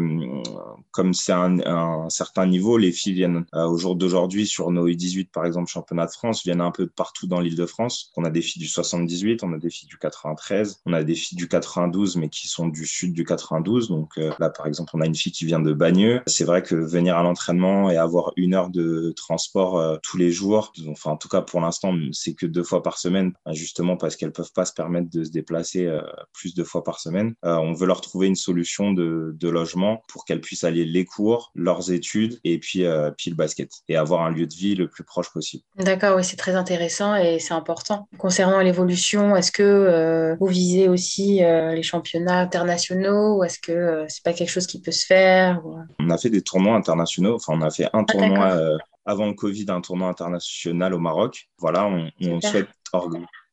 comme 0.93 1.13
c'est 1.13 1.33
un, 1.33 1.59
un, 1.67 2.09
certain 2.09 2.47
niveau, 2.47 2.79
les 2.79 2.93
filles 2.93 3.15
viennent 3.15 3.45
euh, 3.55 3.67
au 3.67 3.77
jour 3.77 3.97
d'aujourd'hui 3.97 4.47
sur 4.47 4.71
nos 4.71 4.89
U18, 4.89 5.31
par 5.31 5.45
exemple, 5.45 5.69
championnat 5.69 6.07
de 6.07 6.13
France, 6.13 6.45
viennent 6.45 6.61
un 6.61 6.71
peu 6.71 6.87
partout 6.87 7.27
dans 7.27 7.41
l'île 7.41 7.57
de 7.57 7.67
France. 7.67 8.13
On 8.17 8.25
a 8.25 8.31
des 8.31 8.43
filles 8.43 8.61
du 8.61 8.69
78, 8.69 9.43
on 9.43 9.53
a 9.53 9.59
des 9.59 9.71
filles 9.71 9.89
du 9.89 9.99
93, 9.99 10.83
on 10.87 10.93
a 10.93 11.03
des 11.03 11.15
filles 11.15 11.37
du 11.37 11.49
92, 11.49 12.17
mais 12.17 12.29
qui 12.29 12.47
sont 12.47 12.69
du 12.69 12.87
sud 12.87 13.13
du 13.13 13.25
92. 13.25 13.89
Donc 13.89 14.13
euh, 14.19 14.31
là, 14.39 14.51
par 14.51 14.67
exemple, 14.67 14.93
on 14.95 15.01
a 15.01 15.07
une 15.07 15.17
fille 15.17 15.33
qui 15.33 15.47
vient 15.47 15.61
de 15.61 15.73
Bagneux. 15.73 16.23
C'est 16.27 16.45
vrai 16.45 16.63
que 16.63 16.77
venir 16.77 17.17
à 17.17 17.23
l'entraînement 17.25 17.91
et 17.91 17.97
avoir 17.97 18.33
une 18.37 18.55
heure 18.55 18.71
de 18.71 19.13
transport 19.17 19.99
tous 20.03 20.17
les 20.17 20.31
jours, 20.31 20.73
enfin 20.89 21.13
en 21.13 21.17
tout 21.17 21.29
cas 21.29 21.43
pour 21.43 21.61
l'instant, 21.61 21.95
c'est 22.13 22.35
que 22.35 22.47
deux 22.47 22.63
fois 22.63 22.83
par 22.83 22.99
semaine, 22.99 23.33
justement 23.53 23.97
parce 23.97 24.17
qu'elles 24.17 24.33
peuvent 24.33 24.53
pas 24.53 24.65
se 24.65 24.73
permettre 24.73 25.11
de 25.11 25.25
se 25.25 25.31
déplacer 25.31 25.89
plus 26.33 26.55
de 26.55 26.65
fois 26.65 26.85
par 26.85 27.00
semaine. 27.01 27.35
Euh, 27.45 27.57
on 27.57 27.73
veut 27.73 27.87
leur 27.87 28.01
trouver 28.01 28.27
une 28.27 28.37
solution 28.37 28.93
de, 28.93 29.37
logement 29.43 30.03
pour 30.09 30.25
qu'elles 30.25 30.41
puissent 30.41 30.63
aller 30.63 30.85
les 30.85 31.05
cours, 31.05 31.51
leurs 31.57 31.91
études 31.91 32.39
et 32.45 32.59
puis, 32.59 32.85
euh, 32.85 33.11
puis 33.11 33.31
le 33.31 33.37
basket 33.37 33.73
et 33.89 33.97
avoir 33.97 34.23
un 34.23 34.31
lieu 34.31 34.47
de 34.47 34.55
vie 34.55 34.77
le 34.77 34.89
plus 34.89 35.03
proche 35.03 35.33
possible. 35.33 35.65
D'accord, 35.77 36.17
oui, 36.17 36.23
c'est 36.23 36.37
très 36.37 36.55
intéressant 36.55 37.17
et 37.17 37.41
c'est 37.41 37.55
important. 37.55 38.09
Concernant 38.19 38.61
l'évolution, 38.61 39.35
est-ce 39.35 39.51
que 39.51 39.63
euh, 39.63 40.37
vous 40.39 40.47
visez 40.47 40.89
aussi 40.89 41.41
les 41.41 41.83
championnats 41.83 42.39
internationaux 42.39 43.39
ou 43.39 43.45
est-ce 43.45 43.59
que 43.59 44.05
c'est 44.09 44.23
pas 44.23 44.33
quelque 44.33 44.51
chose 44.51 44.67
qui 44.67 44.81
peut 44.81 44.93
se 44.93 45.07
faire 45.07 45.61
On 45.99 46.11
a 46.11 46.19
fait 46.19 46.31
des 46.31 46.43
tournois 46.43 46.77
internationaux. 46.77 47.35
Enfin, 47.35 47.55
on 47.57 47.63
a 47.63 47.71
fait 47.71 47.87
un 47.87 48.05
ah, 48.09 48.13
tournoi 48.13 48.79
avant 49.05 49.27
le 49.27 49.35
Covid, 49.35 49.67
un 49.69 49.81
tournoi 49.81 50.09
international 50.09 50.95
au 50.95 50.99
Maroc. 50.99 51.49
Voilà, 51.59 51.87
on, 51.87 52.11
on 52.21 52.41
souhaite 52.41 52.69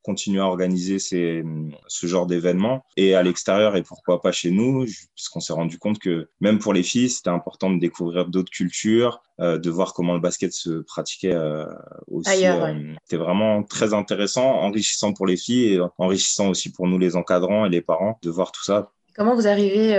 continuer 0.07 0.39
à 0.39 0.45
organiser 0.45 0.99
ces, 0.99 1.43
ce 1.87 2.07
genre 2.07 2.27
d'événements 2.27 2.85
et 2.95 3.13
à 3.13 3.23
l'extérieur 3.23 3.75
et 3.75 3.83
pourquoi 3.83 4.21
pas 4.21 4.31
chez 4.31 4.51
nous, 4.51 4.85
puisqu'on 5.13 5.41
s'est 5.41 5.51
rendu 5.51 5.77
compte 5.77 5.99
que 5.99 6.29
même 6.39 6.59
pour 6.59 6.73
les 6.73 6.81
filles, 6.81 7.09
c'était 7.09 7.29
important 7.29 7.69
de 7.69 7.77
découvrir 7.77 8.27
d'autres 8.27 8.49
cultures, 8.49 9.21
euh, 9.41 9.57
de 9.57 9.69
voir 9.69 9.93
comment 9.93 10.13
le 10.13 10.21
basket 10.21 10.53
se 10.53 10.79
pratiquait 10.79 11.33
euh, 11.33 11.65
aussi. 12.09 12.47
Euh, 12.47 12.93
c'était 13.03 13.21
vraiment 13.21 13.63
très 13.63 13.93
intéressant, 13.93 14.45
enrichissant 14.45 15.11
pour 15.11 15.27
les 15.27 15.35
filles 15.35 15.73
et 15.73 15.81
enrichissant 15.97 16.47
aussi 16.47 16.71
pour 16.71 16.87
nous 16.87 16.97
les 16.97 17.17
encadrants 17.17 17.65
et 17.65 17.69
les 17.69 17.81
parents 17.81 18.17
de 18.23 18.29
voir 18.29 18.53
tout 18.53 18.63
ça. 18.63 18.93
Comment 19.13 19.35
vous 19.35 19.47
arrivez 19.47 19.97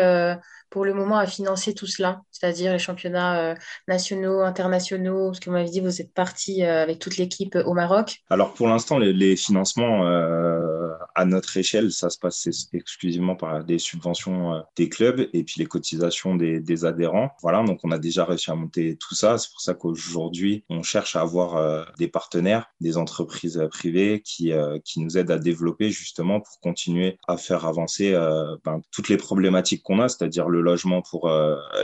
pour 0.71 0.85
le 0.85 0.95
moment 0.95 1.17
à 1.17 1.27
financer 1.27 1.75
tout 1.75 1.87
cela, 1.87 2.23
c'est-à-dire 2.31 2.73
les 2.73 2.79
championnats 2.79 3.41
euh, 3.41 3.55
nationaux, 3.87 4.41
internationaux, 4.41 5.29
parce 5.29 5.41
que 5.41 5.47
vous 5.47 5.57
m'avez 5.57 5.71
dit 5.71 5.81
vous 5.81 6.01
êtes 6.01 6.13
parti 6.13 6.63
euh, 6.63 6.83
avec 6.83 6.99
toute 6.99 7.17
l'équipe 7.17 7.57
au 7.65 7.75
Maroc. 7.75 8.19
Alors 8.31 8.55
pour 8.55 8.69
l'instant, 8.69 8.99
les, 8.99 9.37
financements, 9.37 10.07
euh, 10.07 10.93
à 11.15 11.25
notre 11.25 11.57
échelle, 11.57 11.91
ça 11.93 12.11
se 12.11 12.19
passe 12.19 12.49
exclusivement 12.73 13.37
par 13.37 13.65
des 13.65 13.79
subventions 13.79 14.63
des 14.77 14.89
clubs 14.89 15.29
et 15.33 15.45
puis 15.45 15.55
les 15.59 15.67
cotisations 15.67 16.35
des, 16.35 16.61
des, 16.61 16.85
adhérents. 16.85 17.31
Voilà, 17.43 17.63
donc 17.63 17.81
on 17.85 17.91
a 17.91 17.99
déjà 17.99 18.25
réussi 18.25 18.51
à 18.51 18.55
monter 18.55 18.97
tout 18.97 19.15
ça. 19.15 19.39
C'est 19.39 19.51
pour 19.51 19.61
ça 19.61 19.75
qu'aujourd'hui, 19.75 20.65
on 20.69 20.83
cherche 20.83 21.17
à 21.17 21.21
avoir 21.21 21.87
des 21.99 22.09
partenaires, 22.09 22.71
des 22.81 22.97
entreprises 22.97 23.61
privées 23.71 24.23
qui, 24.25 24.53
qui 24.85 25.01
nous 25.01 25.19
aident 25.19 25.31
à 25.31 25.39
développer 25.39 25.91
justement 25.91 26.41
pour 26.41 26.61
continuer 26.61 27.19
à 27.27 27.37
faire 27.37 27.67
avancer 27.67 28.13
ben, 28.65 28.81
toutes 28.93 29.09
les 29.09 29.17
problématiques 29.17 29.83
qu'on 29.83 30.01
a, 30.01 30.09
c'est-à-dire 30.09 30.49
le 30.49 30.58
logement 30.61 31.03
pour 31.03 31.31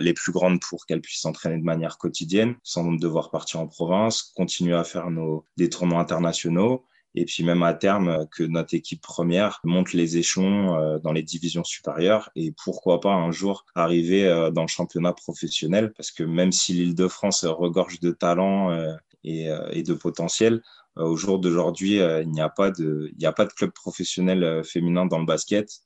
les 0.00 0.14
plus 0.14 0.32
grandes 0.32 0.60
pour 0.60 0.86
qu'elles 0.86 1.00
puissent 1.00 1.22
s'entraîner 1.22 1.58
de 1.58 1.64
manière 1.64 1.98
quotidienne 1.98 2.54
sans 2.62 2.92
devoir 2.92 3.30
partir 3.30 3.60
en 3.60 3.66
province, 3.66 4.32
continuer 4.34 4.74
à 4.74 4.84
faire 4.84 5.10
nos, 5.10 5.44
des 5.56 5.68
tournois 5.68 6.00
internationaux. 6.00 6.84
Et 7.16 7.24
puis 7.24 7.44
même 7.44 7.62
à 7.62 7.74
terme 7.74 8.26
que 8.32 8.42
notre 8.42 8.74
équipe 8.74 9.00
première 9.00 9.60
monte 9.62 9.92
les 9.92 10.16
échelons 10.16 10.76
euh, 10.76 10.98
dans 10.98 11.12
les 11.12 11.22
divisions 11.22 11.62
supérieures. 11.62 12.30
Et 12.34 12.52
pourquoi 12.52 13.00
pas 13.00 13.12
un 13.12 13.30
jour 13.30 13.64
arriver 13.74 14.26
euh, 14.26 14.50
dans 14.50 14.62
le 14.62 14.68
championnat 14.68 15.12
professionnel? 15.12 15.92
Parce 15.96 16.10
que 16.10 16.24
même 16.24 16.50
si 16.50 16.72
l'Île-de-France 16.72 17.44
regorge 17.44 18.00
de 18.00 18.10
talent 18.10 18.72
euh, 18.72 18.92
et, 19.22 19.82
de 19.82 19.94
potentiel, 19.94 20.60
au 20.96 21.16
jour 21.16 21.38
d'aujourd'hui, 21.38 21.94
il 21.94 22.30
n'y 22.30 22.42
a 22.42 22.50
pas 22.50 22.70
de, 22.70 23.08
il 23.12 23.18
n'y 23.18 23.26
a 23.26 23.32
pas 23.32 23.46
de 23.46 23.52
club 23.52 23.70
professionnel 23.70 24.62
féminin 24.64 25.06
dans 25.06 25.18
le 25.18 25.24
basket. 25.24 25.80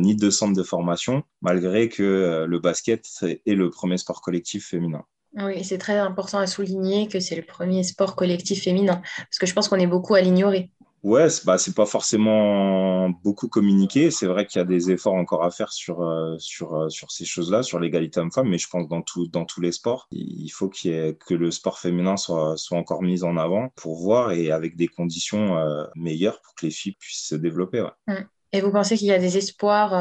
Ni 0.00 0.16
de 0.16 0.30
centre 0.30 0.56
de 0.56 0.62
formation, 0.62 1.22
malgré 1.40 1.88
que 1.88 2.46
le 2.48 2.58
basket 2.58 3.06
est 3.22 3.54
le 3.54 3.70
premier 3.70 3.98
sport 3.98 4.20
collectif 4.20 4.68
féminin. 4.68 5.04
Oui, 5.34 5.62
c'est 5.64 5.78
très 5.78 5.98
important 5.98 6.38
à 6.38 6.46
souligner 6.46 7.06
que 7.08 7.20
c'est 7.20 7.36
le 7.36 7.42
premier 7.42 7.84
sport 7.84 8.16
collectif 8.16 8.62
féminin, 8.62 9.02
parce 9.16 9.38
que 9.38 9.46
je 9.46 9.54
pense 9.54 9.68
qu'on 9.68 9.76
est 9.76 9.86
beaucoup 9.86 10.14
à 10.14 10.20
l'ignorer. 10.20 10.70
Ouais, 11.04 11.30
c'est 11.30 11.46
bah, 11.46 11.56
pas 11.76 11.86
forcément 11.86 13.08
beaucoup 13.22 13.48
communiqué. 13.48 14.10
C'est 14.10 14.26
vrai 14.26 14.46
qu'il 14.46 14.58
y 14.58 14.62
a 14.62 14.64
des 14.64 14.90
efforts 14.90 15.14
encore 15.14 15.44
à 15.44 15.50
faire 15.50 15.72
sur, 15.72 16.02
euh, 16.02 16.36
sur, 16.38 16.74
euh, 16.74 16.88
sur 16.88 17.12
ces 17.12 17.24
choses-là, 17.24 17.62
sur 17.62 17.78
l'égalité 17.78 18.18
homme-femme, 18.18 18.48
mais 18.48 18.58
je 18.58 18.68
pense 18.68 18.88
dans, 18.88 19.02
tout, 19.02 19.28
dans 19.28 19.44
tous 19.44 19.60
les 19.60 19.70
sports, 19.70 20.08
il 20.10 20.48
faut 20.48 20.68
que 20.68 21.34
le 21.34 21.50
sport 21.52 21.78
féminin 21.78 22.16
soit, 22.16 22.56
soit 22.56 22.76
encore 22.76 23.02
mis 23.02 23.22
en 23.22 23.36
avant 23.36 23.68
pour 23.76 23.94
voir 23.96 24.32
et 24.32 24.50
avec 24.50 24.76
des 24.76 24.88
conditions 24.88 25.56
euh, 25.56 25.84
meilleures 25.94 26.40
pour 26.40 26.54
que 26.56 26.66
les 26.66 26.72
filles 26.72 26.96
puissent 26.98 27.28
se 27.28 27.36
développer. 27.36 27.86
Mmh. 28.08 28.14
Et 28.52 28.60
vous 28.60 28.72
pensez 28.72 28.96
qu'il 28.96 29.08
y 29.08 29.12
a 29.12 29.18
des 29.18 29.36
espoirs 29.36 29.94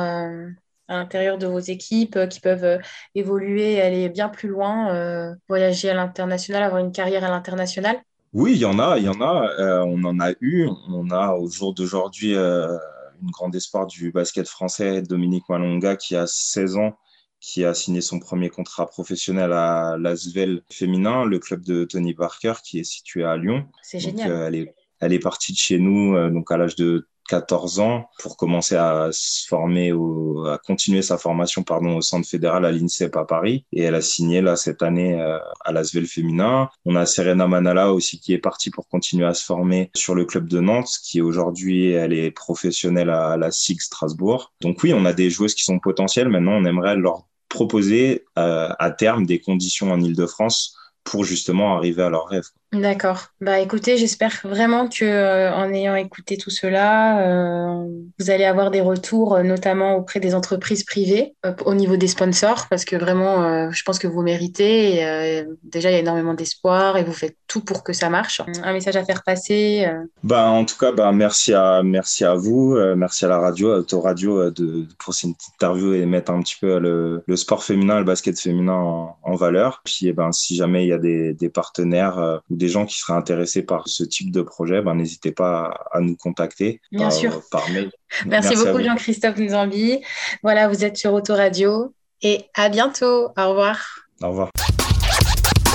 à 0.87 0.97
l'intérieur 0.97 1.37
de 1.37 1.47
vos 1.47 1.59
équipes 1.59 2.15
euh, 2.15 2.27
qui 2.27 2.39
peuvent 2.39 2.63
euh, 2.63 2.77
évoluer, 3.15 3.81
aller 3.81 4.09
bien 4.09 4.29
plus 4.29 4.49
loin, 4.49 4.93
euh, 4.93 5.33
voyager 5.47 5.89
à 5.89 5.93
l'international, 5.93 6.63
avoir 6.63 6.83
une 6.83 6.91
carrière 6.91 7.23
à 7.23 7.29
l'international? 7.29 7.97
Oui, 8.33 8.53
il 8.53 8.59
y 8.59 8.65
en 8.65 8.79
a, 8.79 8.97
il 8.97 9.05
y 9.05 9.09
en 9.09 9.21
a. 9.21 9.83
on 9.85 10.03
en 10.03 10.19
a 10.19 10.31
eu. 10.41 10.67
On 10.89 11.09
a 11.11 11.33
au 11.33 11.49
jour 11.49 11.73
d'aujourd'hui 11.73 12.33
une 12.33 13.31
grande 13.31 13.55
espoir 13.55 13.87
du 13.87 14.11
basket 14.11 14.47
français, 14.47 15.01
Dominique 15.01 15.45
Malonga, 15.49 15.95
qui 15.95 16.15
a 16.15 16.27
16 16.27 16.77
ans 16.77 16.97
qui 17.39 17.63
a 17.63 17.73
signé 17.73 18.01
son 18.01 18.19
premier 18.19 18.49
contrat 18.49 18.85
professionnel 18.87 19.53
à 19.53 19.95
l'Asvel 19.97 20.61
féminin, 20.71 21.23
le 21.23 21.39
club 21.39 21.63
de 21.63 21.85
Tony 21.85 22.13
Parker, 22.13 22.53
qui 22.63 22.79
est 22.79 22.83
situé 22.83 23.23
à 23.23 23.37
Lyon. 23.37 23.65
C'est 23.81 23.99
génial. 23.99 24.29
elle, 24.29 24.55
est, 24.55 24.75
elle 24.99 25.13
est 25.13 25.19
partie 25.19 25.53
de 25.53 25.57
chez 25.57 25.79
nous 25.79 26.15
donc 26.29 26.51
à 26.51 26.57
l'âge 26.57 26.75
de 26.75 27.07
14 27.27 27.79
ans 27.79 28.09
pour 28.19 28.37
commencer 28.37 28.75
à 28.75 29.09
se 29.11 29.47
former, 29.47 29.91
au, 29.91 30.45
à 30.45 30.57
continuer 30.57 31.01
sa 31.01 31.17
formation 31.17 31.63
pardon, 31.63 31.97
au 31.97 32.01
centre 32.01 32.27
fédéral 32.27 32.65
à 32.65 32.71
l'INSEP 32.71 33.15
à 33.15 33.25
Paris. 33.25 33.65
Et 33.71 33.81
elle 33.81 33.95
a 33.95 34.01
signé 34.01 34.41
là 34.41 34.55
cette 34.55 34.81
année 34.81 35.19
euh, 35.19 35.37
à 35.63 35.71
l'Asvel 35.71 36.07
féminin. 36.07 36.69
On 36.85 36.95
a 36.95 37.05
Serena 37.05 37.47
Manala 37.47 37.93
aussi 37.93 38.19
qui 38.19 38.33
est 38.33 38.39
partie 38.39 38.69
pour 38.69 38.87
continuer 38.87 39.25
à 39.25 39.33
se 39.33 39.45
former 39.45 39.91
sur 39.95 40.15
le 40.15 40.25
club 40.25 40.47
de 40.47 40.59
Nantes, 40.59 40.91
qui 41.03 41.21
aujourd'hui 41.21 41.91
elle 41.91 42.13
est 42.13 42.31
professionnelle 42.31 43.09
à 43.09 43.37
la 43.37 43.51
SIG 43.51 43.81
Strasbourg. 43.81 44.53
Donc 44.61 44.81
oui, 44.83 44.93
on 44.93 45.05
a 45.05 45.13
des 45.13 45.29
joueuses 45.29 45.55
qui 45.55 45.63
sont 45.63 45.79
potentielles. 45.79 46.29
Maintenant, 46.29 46.53
on 46.53 46.65
aimerait 46.65 46.95
leur 46.95 47.27
proposer 47.49 48.25
euh, 48.37 48.69
à 48.79 48.91
terme 48.91 49.25
des 49.25 49.39
conditions 49.39 49.91
en 49.91 50.01
Ile-de-France 50.01 50.75
pour 51.03 51.23
justement 51.23 51.77
arriver 51.77 52.03
à 52.03 52.09
leur 52.09 52.27
rêve. 52.27 52.47
D'accord. 52.73 53.27
Bah 53.39 53.59
écoutez, 53.61 53.95
j'espère 53.95 54.41
vraiment 54.43 54.89
que 54.89 55.05
euh, 55.05 55.53
en 55.53 55.71
ayant 55.73 55.95
écouté 55.95 56.35
tout 56.35 56.49
cela, 56.49 57.21
euh, 57.21 57.87
vous 58.19 58.29
allez 58.29 58.43
avoir 58.43 58.71
des 58.71 58.81
retours, 58.81 59.35
euh, 59.35 59.43
notamment 59.43 59.95
auprès 59.95 60.19
des 60.19 60.35
entreprises 60.35 60.83
privées, 60.83 61.33
au 61.65 61.73
niveau 61.73 61.95
des 61.95 62.07
sponsors, 62.07 62.67
parce 62.69 62.83
que 62.83 62.97
vraiment, 62.97 63.71
je 63.71 63.83
pense 63.83 63.99
que 63.99 64.07
vous 64.07 64.21
méritez. 64.21 65.45
déjà, 65.63 65.89
il 65.89 65.93
y 65.93 65.95
a 65.95 65.99
énormément 65.99 66.33
d'espoir 66.33 66.97
et 66.97 67.05
vous 67.05 67.13
faites 67.13 67.37
tout 67.47 67.61
pour 67.63 67.83
que 67.83 67.93
ça 67.93 68.09
marche. 68.09 68.41
Un 68.63 68.73
message 68.73 68.97
à 68.97 69.05
faire 69.05 69.23
passer. 69.23 69.87
Bah 70.23 70.49
en 70.49 70.65
tout 70.65 70.77
cas, 70.77 70.91
bah 70.91 71.11
merci 71.13 71.53
à 71.53 71.81
merci 71.83 72.25
à 72.25 72.33
vous, 72.35 72.77
merci 72.97 73.23
à 73.23 73.29
la 73.29 73.39
radio, 73.39 73.71
à 73.71 73.77
Autoradio 73.77 74.51
de 74.51 74.85
pour 74.99 75.13
cette 75.13 75.29
interview 75.53 75.93
et 75.93 76.05
mettre 76.05 76.31
un 76.31 76.41
petit 76.41 76.57
peu 76.59 76.79
le, 76.79 77.23
le 77.25 77.35
sport 77.37 77.63
féminin, 77.63 77.99
le 77.99 78.05
basket 78.05 78.37
féminin 78.37 78.73
en, 78.73 79.17
en 79.23 79.35
valeur. 79.35 79.81
Puis 79.85 80.07
eh 80.07 80.13
ben 80.13 80.31
si 80.33 80.55
jamais 80.57 80.83
il 80.83 80.89
y 80.89 80.93
a 80.93 80.99
des, 80.99 81.33
des 81.33 81.49
partenaires 81.49 82.41
des 82.57 82.67
gens 82.67 82.85
qui 82.85 82.97
seraient 82.97 83.17
intéressés 83.17 83.61
par 83.61 83.87
ce 83.87 84.03
type 84.03 84.31
de 84.31 84.41
projet, 84.41 84.81
ben, 84.81 84.95
n'hésitez 84.95 85.31
pas 85.31 85.87
à, 85.91 85.99
nous 85.99 86.15
contacter 86.15 86.81
Bien 86.91 87.11
sûr. 87.11 87.41
par 87.51 87.69
mail. 87.69 87.91
Merci, 88.25 88.55
beaucoup 88.55 88.81
Jean-Christophe 88.81 89.37
Nzambi. 89.37 89.99
Voilà, 90.43 90.67
vous 90.67 90.83
êtes 90.83 90.97
sur 90.97 91.13
Autoradio 91.13 91.93
et 92.21 92.45
à 92.55 92.69
bientôt. 92.69 93.29
Au 93.37 93.49
revoir. 93.49 93.79
Au 94.21 94.29
revoir. 94.29 94.49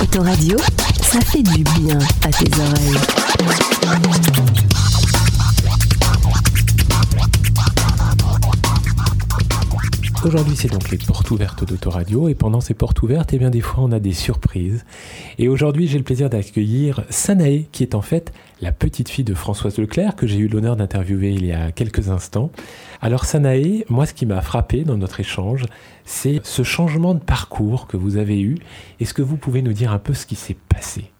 Autoradio, 0.01 0.57
ça 1.01 1.21
fait 1.21 1.43
du 1.43 1.63
bien 1.63 1.97
à 2.23 2.29
tes 2.29 2.51
oreilles. 2.59 2.99
Aujourd'hui, 10.25 10.55
c'est 10.55 10.71
donc 10.71 10.89
les 10.89 10.97
portes 10.97 11.29
ouvertes 11.31 11.65
d'Autoradio. 11.65 12.29
Et 12.29 12.33
pendant 12.33 12.61
ces 12.61 12.73
portes 12.73 13.01
ouvertes, 13.01 13.33
eh 13.33 13.37
bien, 13.37 13.49
des 13.49 13.59
fois, 13.59 13.83
on 13.83 13.91
a 13.91 13.99
des 13.99 14.13
surprises. 14.13 14.85
Et 15.37 15.49
aujourd'hui, 15.49 15.85
j'ai 15.85 15.97
le 15.97 16.05
plaisir 16.05 16.29
d'accueillir 16.29 17.03
Sanae, 17.09 17.65
qui 17.73 17.83
est 17.83 17.93
en 17.93 18.01
fait 18.01 18.31
la 18.61 18.71
petite 18.71 19.09
fille 19.09 19.25
de 19.25 19.33
Françoise 19.33 19.77
Leclerc, 19.77 20.15
que 20.15 20.25
j'ai 20.25 20.37
eu 20.37 20.47
l'honneur 20.47 20.77
d'interviewer 20.77 21.31
il 21.31 21.45
y 21.45 21.51
a 21.51 21.73
quelques 21.73 22.07
instants. 22.07 22.51
Alors, 23.01 23.25
Sanae, 23.25 23.83
moi, 23.89 24.05
ce 24.05 24.13
qui 24.13 24.25
m'a 24.25 24.41
frappé 24.41 24.85
dans 24.85 24.95
notre 24.95 25.19
échange, 25.19 25.65
c'est 26.05 26.39
ce 26.45 26.63
changement 26.63 27.15
de 27.15 27.19
parcours 27.19 27.87
que 27.87 27.97
vous 27.97 28.15
avez 28.15 28.39
eu. 28.39 28.59
Est-ce 29.01 29.13
que 29.13 29.21
vous 29.21 29.35
pouvez 29.35 29.61
nous 29.61 29.73
dire 29.73 29.91
un 29.91 29.99
peu 29.99 30.13
ce 30.13 30.25
qui 30.25 30.35
s'est 30.35 30.57
passé? 30.69 31.11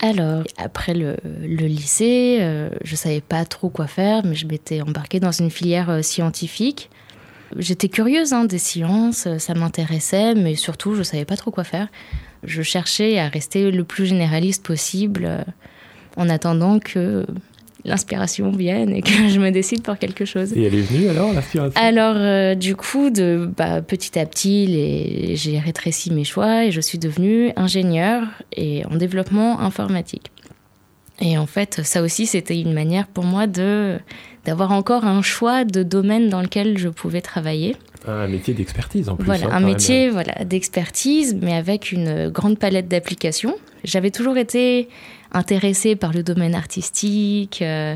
Alors, 0.00 0.44
après 0.56 0.94
le, 0.94 1.16
lycée, 1.42 2.38
euh, 2.40 2.70
je 2.82 2.96
savais 2.96 3.20
pas 3.20 3.44
trop 3.44 3.68
quoi 3.68 3.88
faire, 3.88 4.24
mais 4.24 4.34
je 4.34 4.46
m'étais 4.46 4.80
embarquée 4.80 5.20
dans 5.20 5.32
une 5.32 5.50
filière 5.50 5.90
euh, 5.90 6.02
scientifique. 6.02 6.88
J'étais 7.56 7.88
curieuse 7.88 8.32
hein, 8.32 8.44
des 8.44 8.58
sciences, 8.58 9.28
ça 9.38 9.54
m'intéressait, 9.54 10.34
mais 10.34 10.54
surtout, 10.54 10.94
je 10.94 10.98
ne 10.98 11.04
savais 11.04 11.24
pas 11.24 11.36
trop 11.36 11.50
quoi 11.50 11.64
faire. 11.64 11.88
Je 12.44 12.62
cherchais 12.62 13.18
à 13.18 13.28
rester 13.28 13.70
le 13.70 13.84
plus 13.84 14.06
généraliste 14.06 14.64
possible 14.64 15.24
euh, 15.26 15.42
en 16.16 16.28
attendant 16.28 16.78
que 16.78 17.26
l'inspiration 17.84 18.50
vienne 18.50 18.90
et 18.90 19.02
que 19.02 19.28
je 19.28 19.38
me 19.38 19.50
décide 19.50 19.82
pour 19.82 19.98
quelque 19.98 20.24
chose. 20.24 20.52
Et 20.52 20.64
elle 20.64 20.74
est 20.74 20.82
venue 20.82 21.08
alors, 21.08 21.32
l'inspiration? 21.32 21.80
Alors, 21.80 22.16
euh, 22.16 22.54
du 22.54 22.76
coup, 22.76 23.10
de, 23.10 23.50
bah, 23.56 23.82
petit 23.82 24.18
à 24.18 24.26
petit, 24.26 25.34
j'ai 25.36 25.58
rétréci 25.58 26.12
mes 26.12 26.24
choix 26.24 26.64
et 26.64 26.70
je 26.70 26.80
suis 26.80 26.98
devenue 26.98 27.52
ingénieure 27.56 28.24
et 28.56 28.84
en 28.86 28.96
développement 28.96 29.60
informatique. 29.60 30.30
Et 31.20 31.36
en 31.36 31.46
fait, 31.46 31.80
ça 31.84 32.02
aussi, 32.02 32.26
c'était 32.26 32.60
une 32.60 32.72
manière 32.72 33.06
pour 33.06 33.24
moi 33.24 33.46
de 33.46 33.98
d'avoir 34.44 34.72
encore 34.72 35.04
un 35.04 35.20
choix 35.20 35.64
de 35.64 35.82
domaine 35.82 36.30
dans 36.30 36.40
lequel 36.40 36.78
je 36.78 36.88
pouvais 36.88 37.20
travailler. 37.20 37.76
Un 38.06 38.28
métier 38.28 38.54
d'expertise 38.54 39.10
en 39.10 39.16
plus. 39.16 39.26
Voilà, 39.26 39.46
hein, 39.46 39.50
un 39.52 39.60
métier 39.60 40.08
voilà, 40.08 40.44
d'expertise, 40.44 41.36
mais 41.42 41.52
avec 41.52 41.92
une 41.92 42.30
grande 42.30 42.58
palette 42.58 42.88
d'applications. 42.88 43.56
J'avais 43.84 44.10
toujours 44.10 44.38
été 44.38 44.88
intéressée 45.32 45.96
par 45.96 46.12
le 46.12 46.22
domaine 46.22 46.54
artistique, 46.54 47.60
euh, 47.60 47.94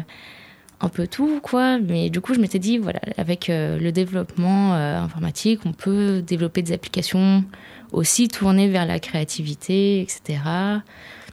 un 0.81 0.89
peu 0.89 1.07
tout, 1.07 1.41
quoi. 1.43 1.79
Mais 1.79 2.11
du 2.11 2.21
coup, 2.21 2.35
je 2.35 2.41
m'étais 2.41 2.59
dit, 2.59 2.79
voilà, 2.79 3.01
avec 3.17 3.49
euh, 3.49 3.79
le 3.79 3.93
développement 3.93 4.75
euh, 4.75 4.99
informatique, 5.01 5.61
on 5.65 5.73
peut 5.73 6.21
développer 6.21 6.63
des 6.63 6.73
applications 6.73 7.45
aussi 7.93 8.29
tournées 8.29 8.69
vers 8.69 8.87
la 8.87 8.99
créativité, 8.99 10.01
etc. 10.01 10.41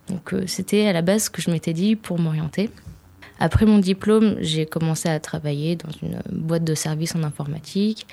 Donc 0.09 0.33
euh, 0.33 0.43
c'était 0.47 0.87
à 0.87 0.93
la 0.93 1.01
base 1.01 1.25
ce 1.25 1.29
que 1.29 1.41
je 1.41 1.49
m'étais 1.49 1.73
dit 1.73 1.95
pour 1.95 2.19
m'orienter. 2.19 2.69
Après 3.39 3.65
mon 3.65 3.79
diplôme, 3.79 4.35
j'ai 4.41 4.65
commencé 4.65 5.07
à 5.07 5.19
travailler 5.19 5.75
dans 5.75 5.91
une 6.01 6.21
boîte 6.31 6.63
de 6.63 6.75
services 6.75 7.15
en 7.15 7.23
informatique. 7.23 8.05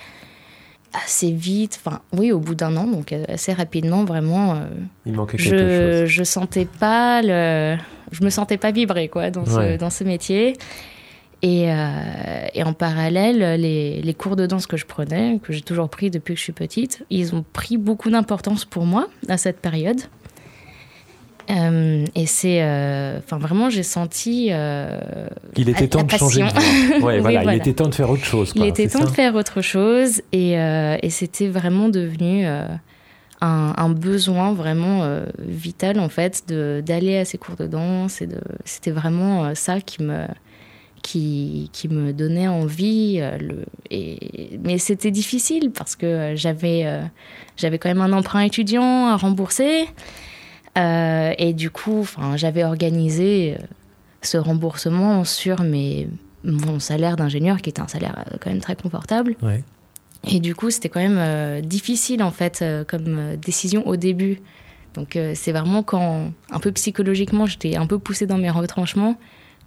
Assez 0.92 1.32
vite, 1.32 1.80
enfin 1.84 2.00
oui, 2.12 2.30
au 2.32 2.38
bout 2.38 2.54
d'un 2.54 2.76
an, 2.76 2.86
donc 2.86 3.12
assez 3.12 3.52
rapidement, 3.52 4.04
vraiment. 4.04 4.54
Euh, 4.54 4.66
Il 5.04 5.14
manquait 5.14 5.36
quelque 5.36 5.50
je, 5.50 6.00
chose. 6.06 6.08
Je 6.08 6.24
sentais 6.24 6.64
pas 6.64 7.22
le, 7.22 7.76
je 8.12 8.24
me 8.24 8.30
sentais 8.30 8.56
pas 8.56 8.70
vibrer 8.70 9.08
quoi 9.08 9.30
dans 9.30 9.44
ce, 9.44 9.76
dans 9.76 9.90
ce 9.90 10.04
métier. 10.04 10.56
Et, 11.42 11.70
euh, 11.70 12.46
et, 12.54 12.62
en 12.62 12.72
parallèle, 12.72 13.60
les, 13.60 14.00
les, 14.00 14.14
cours 14.14 14.36
de 14.36 14.46
danse 14.46 14.66
que 14.66 14.78
je 14.78 14.86
prenais, 14.86 15.38
que 15.42 15.52
j'ai 15.52 15.60
toujours 15.60 15.90
pris 15.90 16.10
depuis 16.10 16.32
que 16.32 16.38
je 16.38 16.44
suis 16.44 16.52
petite, 16.52 17.04
ils 17.10 17.34
ont 17.34 17.44
pris 17.52 17.76
beaucoup 17.76 18.08
d'importance 18.08 18.64
pour 18.64 18.86
moi 18.86 19.08
à 19.28 19.36
cette 19.36 19.60
période. 19.60 20.00
Euh, 21.50 22.04
et 22.14 22.26
c'est, 22.26 22.62
euh, 22.62 23.18
enfin 23.18 23.38
vraiment, 23.38 23.70
j'ai 23.70 23.82
senti. 23.82 24.48
Euh, 24.50 24.98
il 25.56 25.68
était 25.68 25.88
temps 25.88 26.02
de 26.02 26.10
changer 26.10 26.42
de. 26.42 26.46
Ouais, 27.02 27.14
Oui, 27.16 27.20
voilà, 27.20 27.42
voilà. 27.42 27.54
il 27.54 27.58
était 27.58 27.72
temps 27.72 27.88
de 27.88 27.94
faire 27.94 28.10
autre 28.10 28.24
chose. 28.24 28.52
Il 28.56 28.64
était 28.64 28.88
temps 28.88 29.04
de 29.04 29.10
faire 29.10 29.34
autre 29.34 29.60
chose 29.60 30.22
et, 30.32 30.58
euh, 30.58 30.96
et 31.02 31.10
c'était 31.10 31.48
vraiment 31.48 31.88
devenu 31.88 32.46
un, 32.46 32.78
un 33.40 33.88
besoin 33.90 34.52
vraiment 34.54 35.08
vital 35.38 36.00
en 36.00 36.08
fait 36.08 36.44
de 36.48 36.82
d'aller 36.84 37.18
à 37.18 37.24
ces 37.24 37.38
cours 37.38 37.56
de 37.56 37.66
danse 37.66 38.22
et 38.22 38.26
de 38.26 38.40
c'était 38.64 38.90
vraiment 38.90 39.54
ça 39.54 39.80
qui 39.80 40.02
me 40.02 40.24
qui, 41.02 41.70
qui 41.72 41.88
me 41.88 42.12
donnait 42.12 42.48
envie 42.48 43.20
le, 43.38 43.64
et, 43.90 44.58
mais 44.64 44.78
c'était 44.78 45.12
difficile 45.12 45.70
parce 45.70 45.94
que 45.94 46.32
j'avais 46.34 46.86
j'avais 47.56 47.78
quand 47.78 47.88
même 47.88 48.00
un 48.00 48.12
emprunt 48.12 48.40
étudiant 48.40 49.06
à 49.08 49.16
rembourser 49.16 49.86
Euh, 50.76 51.32
et 51.38 51.54
du 51.54 51.70
coup 51.70 52.06
j'avais 52.34 52.62
organisé 52.62 53.56
euh, 53.58 53.64
ce 54.20 54.36
remboursement 54.36 55.24
sur 55.24 55.62
mes 55.62 56.08
mon 56.46 56.78
salaire 56.78 57.16
d'ingénieur, 57.16 57.60
qui 57.60 57.70
était 57.70 57.80
un 57.80 57.88
salaire 57.88 58.24
euh, 58.32 58.36
quand 58.40 58.50
même 58.50 58.60
très 58.60 58.76
confortable. 58.76 59.36
Ouais. 59.42 59.62
Et 60.28 60.40
du 60.40 60.54
coup, 60.54 60.70
c'était 60.70 60.88
quand 60.88 61.00
même 61.00 61.18
euh, 61.18 61.60
difficile, 61.60 62.22
en 62.22 62.30
fait, 62.30 62.60
euh, 62.62 62.84
comme 62.84 63.36
décision 63.36 63.86
au 63.86 63.96
début. 63.96 64.40
Donc, 64.94 65.18
c'est 65.34 65.52
vraiment 65.52 65.82
quand, 65.82 66.32
un 66.50 66.58
peu 66.58 66.72
psychologiquement, 66.72 67.44
j'étais 67.44 67.76
un 67.76 67.86
peu 67.86 67.98
poussée 67.98 68.26
dans 68.26 68.38
mes 68.38 68.48
retranchements, 68.48 69.18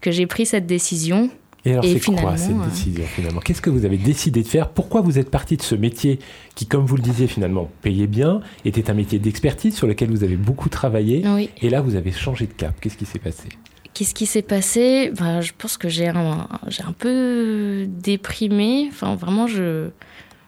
que 0.02 0.10
j'ai 0.10 0.26
pris 0.26 0.48
cette 0.48 0.66
décision. 0.66 1.30
Et 1.66 1.72
alors, 1.74 1.84
c'est 1.84 2.00
quoi 2.00 2.38
cette 2.38 2.56
euh, 2.56 2.66
décision 2.70 3.04
finalement? 3.06 3.42
Qu'est-ce 3.42 3.62
que 3.62 3.70
vous 3.70 3.84
avez 3.86 3.98
décidé 3.98 4.44
de 4.44 4.48
faire? 4.48 4.70
Pourquoi 4.70 5.02
vous 5.02 5.20
êtes 5.20 5.30
parti 5.30 5.58
de 5.58 5.62
ce 5.62 5.76
métier 5.76 6.20
qui, 6.56 6.66
comme 6.68 6.86
vous 6.86 6.96
le 6.96 7.02
disiez 7.02 7.28
finalement, 7.28 7.70
payait 7.82 8.08
bien, 8.08 8.40
était 8.64 8.90
un 8.90 8.94
métier 8.94 9.20
d'expertise 9.20 9.76
sur 9.76 9.86
lequel 9.86 10.10
vous 10.10 10.24
avez 10.24 10.38
beaucoup 10.38 10.70
travaillé 10.70 11.24
Oui. 11.28 11.50
Et 11.62 11.70
là, 11.70 11.82
vous 11.82 11.96
avez 11.96 12.12
changé 12.14 12.48
de 12.48 12.54
cap? 12.54 12.74
Qu'est-ce 12.80 12.96
qui 12.98 13.06
s'est 13.06 13.20
passé? 13.20 13.50
Qu'est-ce 13.94 14.14
qui 14.14 14.26
s'est 14.26 14.42
passé? 14.42 15.12
Ben, 15.20 15.42
Je 15.42 15.52
pense 15.58 15.78
que 15.78 15.90
j'ai 15.90 16.08
un, 16.08 16.48
j'ai 16.68 16.84
un 16.84 16.94
peu 16.94 17.86
déprimé. 17.88 18.88
Enfin, 18.90 19.16
vraiment, 19.16 19.46
je 19.48 19.90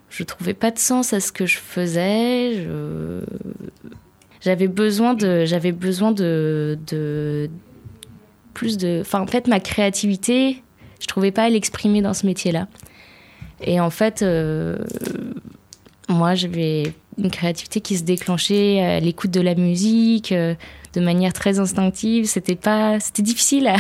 je 0.10 0.24
trouvais 0.24 0.54
pas 0.54 0.72
de 0.72 0.80
sens 0.80 1.12
à 1.14 1.20
ce 1.20 1.32
que 1.34 1.46
je 1.46 1.58
faisais. 1.58 2.54
Je- 2.64 3.24
J'avais 4.42 4.68
besoin 4.70 5.14
de 5.14 5.44
j'avais 5.46 5.72
besoin 5.74 6.12
de, 6.14 6.80
de 6.88 7.50
plus 8.54 8.78
de. 8.78 9.00
Enfin, 9.02 9.20
en 9.22 9.28
fait, 9.28 9.48
ma 9.48 9.60
créativité, 9.60 10.64
je 11.02 11.08
trouvais 11.08 11.32
pas 11.32 11.44
à 11.44 11.50
l'exprimer 11.50 12.02
dans 12.02 12.14
ce 12.14 12.26
métier-là. 12.26 12.68
Et 13.64 13.80
en 13.80 13.90
fait, 13.90 14.22
euh, 14.22 14.78
moi, 16.08 16.36
j'avais 16.36 16.94
une 17.18 17.30
créativité 17.30 17.82
qui 17.82 17.98
se 17.98 18.04
déclenchait 18.04 18.82
à 18.82 19.00
l'écoute 19.00 19.32
de 19.32 19.42
la 19.42 19.56
musique. 19.56 20.32
euh, 20.32 20.56
de 20.94 21.00
manière 21.00 21.32
très 21.32 21.58
instinctive. 21.58 22.26
C'était 22.26 22.58
pas, 22.58 23.00
c'était 23.00 23.22
difficile 23.22 23.72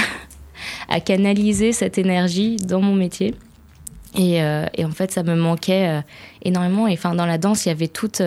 à, 0.87 1.01
canaliser 1.01 1.73
cette 1.73 1.97
énergie 1.97 2.55
dans 2.55 2.79
mon 2.79 2.95
métier. 2.95 3.35
Et, 4.15 4.41
euh, 4.41 4.65
et 4.75 4.85
en 4.85 4.91
fait, 4.91 5.11
ça 5.11 5.21
me 5.21 5.35
manquait 5.35 6.03
énormément. 6.43 6.87
Et 6.87 6.93
enfin, 6.93 7.13
dans 7.13 7.25
la 7.25 7.37
danse, 7.37 7.65
il 7.65 7.69
y 7.69 7.71
avait 7.73 7.89
toute 7.89 8.21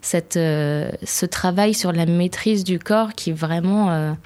cette, 0.00 0.34
ce 0.34 1.26
travail 1.26 1.74
sur 1.74 1.92
la 1.92 2.06
maîtrise 2.06 2.64
du 2.64 2.80
corps 2.80 3.12
qui 3.14 3.30
vraiment, 3.30 4.16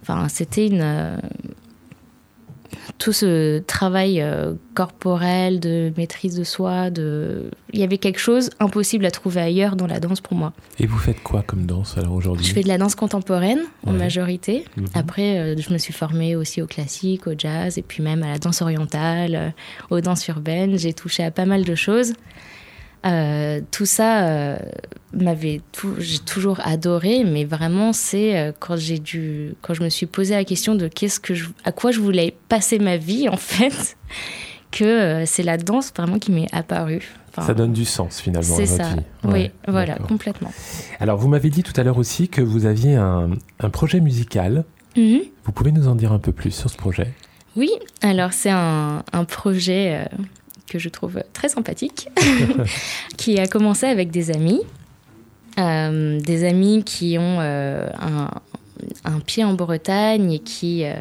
enfin, 0.00 0.26
c'était 0.30 0.68
une 0.68 1.20
tout 2.98 3.12
ce 3.12 3.58
travail 3.60 4.20
euh, 4.20 4.54
corporel 4.74 5.60
de 5.60 5.92
maîtrise 5.96 6.36
de 6.36 6.44
soi. 6.44 6.90
De, 6.90 7.50
il 7.72 7.80
y 7.80 7.82
avait 7.82 7.98
quelque 7.98 8.18
chose 8.18 8.50
impossible 8.60 9.04
à 9.06 9.10
trouver 9.10 9.40
ailleurs 9.40 9.76
dans 9.76 9.86
la 9.86 10.00
danse 10.00 10.20
pour 10.20 10.34
moi. 10.36 10.52
Et 10.78 10.86
vous 10.86 10.98
faites 10.98 11.22
quoi 11.22 11.42
comme 11.42 11.66
danse 11.66 11.96
alors 11.98 12.12
aujourd'hui? 12.12 12.44
Je 12.46 12.52
fais 12.52 12.62
de 12.62 12.68
la 12.68 12.78
danse 12.78 12.94
contemporaine 12.94 13.60
en 13.86 13.92
Ouais. 13.92 13.98
majorité. 13.98 14.64
Mhm. 14.76 14.86
Après, 14.94 15.38
euh, 15.38 15.56
je 15.56 15.72
me 15.72 15.78
suis 15.78 15.92
formée 15.92 16.36
aussi 16.36 16.62
au 16.62 16.66
classique, 16.66 17.26
au 17.26 17.32
jazz, 17.36 17.78
et 17.78 17.82
puis 17.82 18.02
même 18.02 18.22
à 18.22 18.28
la 18.28 18.38
danse 18.38 18.62
orientale, 18.62 19.34
euh, 19.34 19.48
aux 19.90 20.00
danses 20.00 20.26
urbaines. 20.28 20.78
J'ai 20.78 20.92
touché 20.92 21.24
à 21.24 21.30
pas 21.30 21.44
mal 21.46 21.64
de 21.64 21.74
choses. 21.74 22.12
Euh, 23.04 23.60
tout 23.72 23.86
ça 23.86 24.28
euh, 24.28 24.58
m'avait 25.12 25.60
tout, 25.72 25.94
j'ai 25.98 26.20
toujours 26.20 26.60
adoré, 26.64 27.24
mais 27.24 27.44
vraiment 27.44 27.92
c'est 27.92 28.38
euh, 28.38 28.52
quand 28.58 28.76
j'ai 28.76 28.98
dû, 29.00 29.54
quand 29.60 29.74
je 29.74 29.82
me 29.82 29.88
suis 29.88 30.06
posé 30.06 30.34
la 30.34 30.44
question 30.44 30.74
de 30.76 30.86
qu'est-ce 30.86 31.18
que 31.18 31.34
je, 31.34 31.46
à 31.64 31.72
quoi 31.72 31.90
je 31.90 31.98
voulais 32.00 32.36
passer 32.48 32.78
ma 32.78 32.96
vie 32.96 33.28
en 33.28 33.36
fait, 33.38 33.96
que 34.70 34.84
euh, 34.84 35.26
c'est 35.26 35.42
la 35.42 35.56
danse 35.58 35.92
vraiment 35.96 36.18
qui 36.20 36.30
m'est 36.30 36.46
apparue. 36.52 37.02
Enfin, 37.30 37.46
Ça 37.46 37.54
donne 37.54 37.72
du 37.72 37.84
sens 37.86 38.20
finalement 38.20 38.54
c'est 38.56 38.66
ça. 38.66 38.84
vie. 38.90 39.00
Oui, 39.24 39.50
voilà, 39.66 39.94
complètement. 39.96 40.52
Alors, 41.00 41.16
vous 41.18 41.28
m'avez 41.28 41.48
dit 41.50 41.62
tout 41.62 41.72
à 41.80 41.82
l'heure 41.82 41.96
aussi 41.98 42.28
que 42.28 42.42
vous 42.42 42.66
aviez 42.66 42.94
un, 42.94 43.30
un 43.58 43.70
projet 43.70 44.00
musical. 44.00 44.64
Mhm. 44.96 45.20
Vous 45.44 45.52
pouvez 45.52 45.72
nous 45.72 45.88
en 45.88 45.94
dire 45.94 46.12
un 46.12 46.18
peu 46.18 46.32
plus 46.32 46.50
sur 46.50 46.68
ce 46.68 46.76
projet? 46.76 47.10
Oui, 47.56 47.70
alors 48.02 48.32
c'est 48.34 48.50
un, 48.50 49.02
un 49.12 49.24
projet 49.24 50.06
que 50.72 50.78
je 50.78 50.88
trouve 50.88 51.22
très 51.32 51.48
sympathique, 51.48 52.08
qui 53.18 53.38
a 53.38 53.46
commencé 53.46 53.86
avec 53.86 54.10
des 54.10 54.30
amis, 54.30 54.62
Euh, 55.58 56.18
des 56.20 56.44
amis 56.44 56.82
qui 56.82 57.18
ont 57.18 57.38
euh, 57.40 57.86
un, 59.04 59.20
pied 59.20 59.44
en 59.44 59.52
Bretagne 59.52 60.32
et 60.32 60.38
qui, 60.38 60.84
euh, 60.84 60.94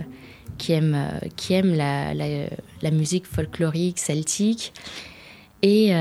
qui 0.57 0.73
aiment, 0.73 1.07
qui 1.37 1.53
aiment 1.53 1.73
la, 1.73 2.91
musique 2.91 3.25
folklorique, 3.25 3.99
celtique, 3.99 4.73
et 5.61 5.93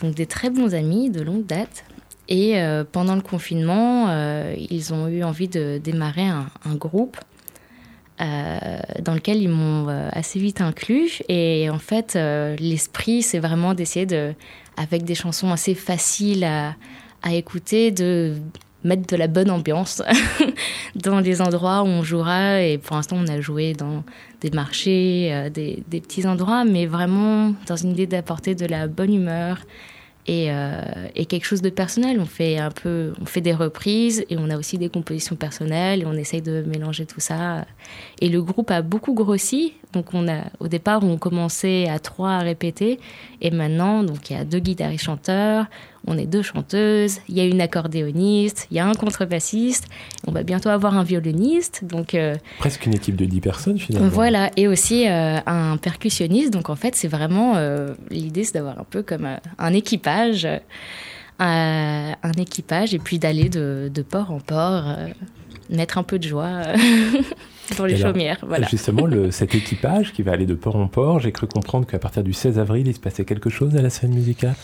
donc 0.00 0.14
des 0.14 0.26
très 0.26 0.48
bons 0.48 0.74
amis 0.74 1.10
de 1.10 1.20
longue 1.20 1.44
date. 1.44 1.84
Et 2.28 2.54
pendant 2.92 3.14
le 3.16 3.20
confinement, 3.20 4.08
ils 4.56 4.94
ont 4.94 5.08
eu 5.08 5.22
envie 5.22 5.48
de 5.48 5.78
démarrer 5.82 6.26
un, 6.26 6.74
groupe 6.76 7.18
dans 9.00 9.14
lequel 9.14 9.42
ils 9.42 9.48
m'ont 9.48 9.88
euh, 9.88 10.08
assez 10.12 10.38
vite 10.38 10.60
inclus. 10.60 11.22
Et 11.28 11.68
en 11.70 11.78
fait, 11.78 12.14
euh, 12.16 12.56
l'esprit, 12.56 13.22
c'est 13.22 13.38
vraiment 13.38 13.74
d'essayer 13.74 14.06
de, 14.06 14.34
avec 14.76 15.04
des 15.04 15.14
chansons 15.14 15.50
assez 15.50 15.74
faciles 15.74 16.44
à, 16.44 16.74
écouter, 17.32 17.90
de 17.90 18.34
mettre 18.84 19.06
de 19.06 19.16
la 19.16 19.28
bonne 19.28 19.50
ambiance 19.50 20.02
dans 20.96 21.20
les 21.20 21.40
endroits 21.40 21.82
où 21.82 21.86
on 21.86 22.02
jouera. 22.02 22.62
Et 22.62 22.78
pour 22.78 22.96
l'instant, 22.96 23.16
on 23.18 23.28
a 23.28 23.40
joué 23.40 23.72
dans 23.74 24.04
des 24.40 24.50
marchés, 24.50 25.30
euh, 25.32 25.50
des 25.50 26.00
petits 26.00 26.26
endroits, 26.26 26.64
mais 26.64 26.86
vraiment 26.86 27.54
dans 27.66 27.76
une 27.76 27.90
idée 27.90 28.06
d'apporter 28.06 28.54
de 28.54 28.66
la 28.66 28.86
bonne 28.88 29.14
humeur. 29.14 29.58
Et, 30.28 30.52
euh, 30.52 30.80
et 31.16 31.26
quelque 31.26 31.44
chose 31.44 31.62
de 31.62 31.70
personnel. 31.70 32.20
On 32.20 32.26
fait 32.26 32.56
un 32.56 32.70
peu, 32.70 33.12
on 33.20 33.24
fait 33.24 33.40
des 33.40 33.54
reprises 33.54 34.24
et 34.30 34.36
on 34.38 34.50
a 34.50 34.56
aussi 34.56 34.78
des 34.78 34.88
compositions 34.88 35.34
personnelles 35.34 36.02
et 36.02 36.06
on 36.06 36.12
essaye 36.12 36.42
de 36.42 36.62
mélanger 36.62 37.06
tout 37.06 37.18
ça. 37.18 37.64
Et 38.20 38.28
le 38.28 38.40
groupe 38.40 38.70
a 38.70 38.82
beaucoup 38.82 39.14
grossi. 39.14 39.74
Donc 39.92 40.14
on 40.14 40.28
a, 40.28 40.44
au 40.60 40.68
départ, 40.68 41.02
on 41.02 41.18
commençait 41.18 41.88
à 41.88 41.98
trois 41.98 42.30
à 42.30 42.38
répéter. 42.38 43.00
Et 43.40 43.50
maintenant, 43.50 44.04
donc 44.04 44.30
il 44.30 44.36
y 44.36 44.38
a 44.38 44.44
deux 44.44 44.60
guitaristes 44.60 45.04
chanteurs, 45.04 45.66
on 46.06 46.18
est 46.18 46.26
deux 46.26 46.42
chanteuses, 46.42 47.18
il 47.28 47.36
y 47.36 47.40
a 47.40 47.44
une 47.44 47.60
accordéoniste, 47.60 48.66
il 48.70 48.76
y 48.76 48.80
a 48.80 48.86
un 48.86 48.92
contrebassiste. 48.94 49.86
On 50.26 50.32
va 50.32 50.42
bientôt 50.42 50.68
avoir 50.68 50.96
un 50.98 51.04
violoniste. 51.04 51.84
Donc 51.84 52.14
euh, 52.14 52.34
Presque 52.58 52.86
une 52.86 52.94
équipe 52.94 53.16
de 53.16 53.24
10 53.24 53.40
personnes 53.40 53.78
finalement. 53.78 54.08
voilà, 54.08 54.50
et 54.56 54.66
aussi 54.68 55.06
euh, 55.08 55.38
un 55.46 55.76
percussionniste. 55.76 56.52
Donc 56.52 56.70
en 56.70 56.76
fait, 56.76 56.94
c'est 56.96 57.08
vraiment 57.08 57.54
euh, 57.56 57.94
l'idée, 58.10 58.42
c'est 58.44 58.54
d'avoir 58.54 58.78
un 58.80 58.86
peu 58.88 59.02
comme 59.02 59.28
un 59.58 59.72
équipage, 59.72 60.48
un 61.38 62.32
équipage, 62.36 62.94
et 62.94 62.98
puis 62.98 63.18
d'aller 63.18 63.48
de, 63.48 63.90
de 63.92 64.02
port 64.02 64.30
en 64.30 64.38
port, 64.40 64.84
mettre 65.70 65.98
un 65.98 66.02
peu 66.02 66.18
de 66.18 66.26
joie 66.28 66.62
dans 67.78 67.84
les 67.86 67.94
alors, 67.94 68.08
chaumières. 68.12 68.38
Voilà. 68.46 68.66
Justement, 68.68 69.06
le- 69.06 69.30
cet 69.30 69.54
équipage 69.54 70.12
qui 70.12 70.22
va 70.22 70.32
aller 70.32 70.46
de 70.46 70.54
port 70.54 70.76
en 70.76 70.86
port, 70.88 71.20
j'ai 71.20 71.32
cru 71.32 71.46
comprendre 71.46 71.86
qu'à 71.86 71.98
partir 71.98 72.22
du 72.22 72.32
16 72.32 72.58
avril, 72.58 72.86
il 72.86 72.94
se 72.94 73.00
passait 73.00 73.24
quelque 73.24 73.50
chose 73.50 73.76
à 73.76 73.82
la 73.82 73.90
scène 73.90 74.14
musicale? 74.14 74.54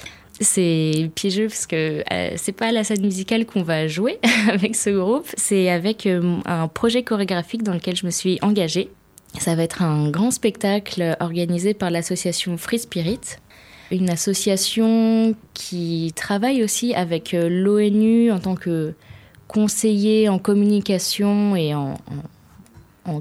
C'est 0.40 1.10
piégeux 1.16 1.48
parce 1.48 1.66
que 1.66 2.04
euh, 2.12 2.30
c'est 2.36 2.52
pas 2.52 2.70
la 2.70 2.84
scène 2.84 3.02
musicale 3.02 3.44
qu'on 3.44 3.62
va 3.62 3.88
jouer 3.88 4.18
avec 4.52 4.76
ce 4.76 4.90
groupe, 4.90 5.26
c'est 5.36 5.68
avec 5.68 6.06
euh, 6.06 6.36
un 6.46 6.68
projet 6.68 7.02
chorégraphique 7.02 7.64
dans 7.64 7.74
lequel 7.74 7.96
je 7.96 8.06
me 8.06 8.10
suis 8.10 8.38
engagée. 8.42 8.88
Ça 9.38 9.54
va 9.56 9.64
être 9.64 9.82
un 9.82 10.10
grand 10.10 10.30
spectacle 10.30 11.16
organisé 11.20 11.74
par 11.74 11.90
l'association 11.90 12.56
Free 12.56 12.78
Spirit, 12.78 13.20
une 13.90 14.10
association 14.10 15.34
qui 15.54 16.12
travaille 16.14 16.62
aussi 16.62 16.94
avec 16.94 17.34
euh, 17.34 17.48
l'ONU 17.50 18.30
en 18.30 18.38
tant 18.38 18.54
que 18.54 18.94
conseiller 19.48 20.28
en 20.28 20.38
communication 20.38 21.56
et 21.56 21.74
en, 21.74 21.94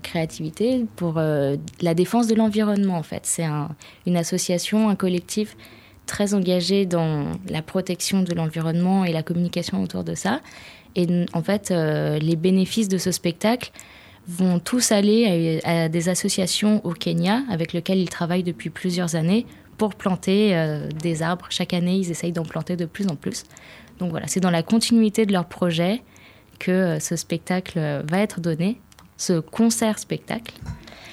créativité 0.04 0.84
pour 0.98 1.14
euh, 1.18 1.56
la 1.82 1.94
défense 1.94 2.28
de 2.28 2.36
l'environnement 2.36 2.98
en 2.98 3.04
fait. 3.04 3.22
C'est 3.24 3.46
un- 3.46 3.70
une 4.06 4.18
association, 4.18 4.90
un 4.90 4.96
collectif 4.98 5.56
très 6.08 6.34
engagé 6.34 6.88
dans 6.88 7.28
la 7.50 7.62
protection 7.62 8.24
de 8.24 8.34
l'environnement 8.34 9.06
et 9.06 9.12
la 9.12 9.22
communication 9.22 9.84
autour 9.84 10.04
de 10.04 10.16
ça. 10.16 10.42
Et 10.96 11.06
en 11.34 11.44
fait, 11.44 11.70
euh, 11.70 12.18
les 12.18 12.36
bénéfices 12.36 12.88
de 12.88 12.98
ce 12.98 13.12
spectacle 13.12 13.72
vont 14.28 14.60
tous 14.60 14.92
aller 14.92 15.62
à, 15.64 15.88
des 15.88 16.10
associations 16.10 16.84
au 16.86 16.94
Kenya 16.94 17.44
avec 17.52 17.72
lesquelles 17.74 18.00
ils 18.00 18.10
travaillent 18.10 18.44
depuis 18.44 18.72
plusieurs 18.72 19.16
années 19.16 19.46
pour 19.78 19.94
planter 19.94 20.58
euh, 20.58 20.90
des 20.90 21.22
arbres. 21.22 21.46
Chaque 21.50 21.74
année, 21.74 21.98
ils 21.98 22.10
essayent 22.10 22.32
d'en 22.32 22.44
planter 22.44 22.76
de 22.76 22.86
plus 22.86 23.08
en 23.08 23.16
plus. 23.16 23.44
Donc 24.00 24.10
voilà, 24.10 24.28
c'est 24.28 24.40
dans 24.40 24.50
la 24.50 24.64
continuité 24.64 25.26
de 25.26 25.34
leur 25.34 25.46
projet 25.46 26.02
que 26.60 26.98
ce 27.00 27.16
spectacle 27.16 27.80
va 28.10 28.20
être 28.20 28.42
donné, 28.42 28.80
ce 29.18 29.40
concert-spectacle. 29.40 30.56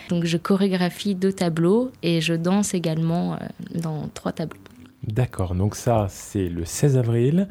Donc 0.09 0.25
je 0.25 0.39
chorégraphie 0.39 1.15
deux 1.15 1.33
tableaux 1.33 1.93
et 2.03 2.21
je 2.23 2.35
danse 2.35 2.73
également 2.73 3.39
dans 3.75 4.09
trois 4.15 4.33
tableaux. 4.33 4.64
D'accord, 5.07 5.55
donc 5.55 5.77
ça 5.77 6.07
c'est 6.09 6.49
le 6.49 6.65
16 6.65 6.97
avril 6.97 7.49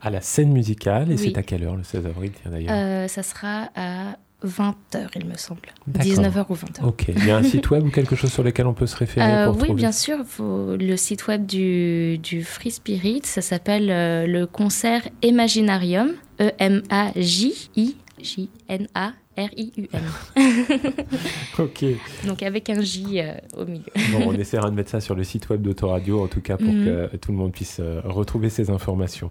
à 0.00 0.10
la 0.10 0.20
scène 0.20 0.52
musicale 0.52 1.12
et 1.12 1.16
c'est 1.16 1.38
à 1.38 1.42
quelle 1.42 1.64
heure 1.64 1.76
le 1.76 1.84
16 1.84 2.06
avril 2.06 2.32
d'ailleurs? 2.44 3.08
Ça 3.08 3.22
sera 3.22 3.70
à 3.74 4.16
20h, 4.44 5.08
il 5.16 5.26
me 5.26 5.36
semble. 5.36 5.60
19h 5.90 6.44
ou 6.48 6.54
20h. 6.54 6.84
Ok. 6.84 7.06
Il 7.08 7.24
y 7.24 7.30
a 7.30 7.36
un 7.36 7.42
site 7.42 7.70
web 7.70 7.86
ou 7.86 7.90
quelque 7.90 8.16
chose 8.16 8.32
sur 8.32 8.42
lequel 8.42 8.66
on 8.66 8.74
peut 8.74 8.86
se 8.86 8.96
référer 8.96 9.26
euh, 9.26 9.52
Oui, 9.52 9.72
bien 9.72 9.92
sûr. 9.92 10.18
le 10.38 10.96
site 10.96 11.26
web 11.26 11.46
du, 11.46 12.18
du 12.18 12.44
Free 12.44 12.70
Spirit, 12.70 13.22
ça 13.24 13.40
s'appelle 13.40 13.90
euh, 13.90 14.26
le 14.26 14.46
concert 14.46 15.02
Imaginarium. 15.22 16.12
E-M-A-J-I-J-N-A. 16.38 19.12
R-I-U-M. 19.36 20.02
ok. 21.58 21.84
Donc 22.26 22.42
avec 22.42 22.70
un 22.70 22.80
J 22.80 23.20
euh, 23.20 23.32
au 23.56 23.64
milieu. 23.64 23.84
bon, 24.12 24.28
on 24.28 24.32
essaiera 24.32 24.70
de 24.70 24.74
mettre 24.74 24.90
ça 24.90 25.00
sur 25.00 25.14
le 25.14 25.24
site 25.24 25.48
web 25.50 25.62
d'Autoradio, 25.62 26.22
en 26.22 26.28
tout 26.28 26.40
cas 26.40 26.56
pour 26.56 26.72
mhm. 26.72 26.84
que 26.84 27.16
tout 27.16 27.32
le 27.32 27.38
monde 27.38 27.52
puisse 27.52 27.80
retrouver 28.04 28.48
ces 28.48 28.70
informations. 28.70 29.30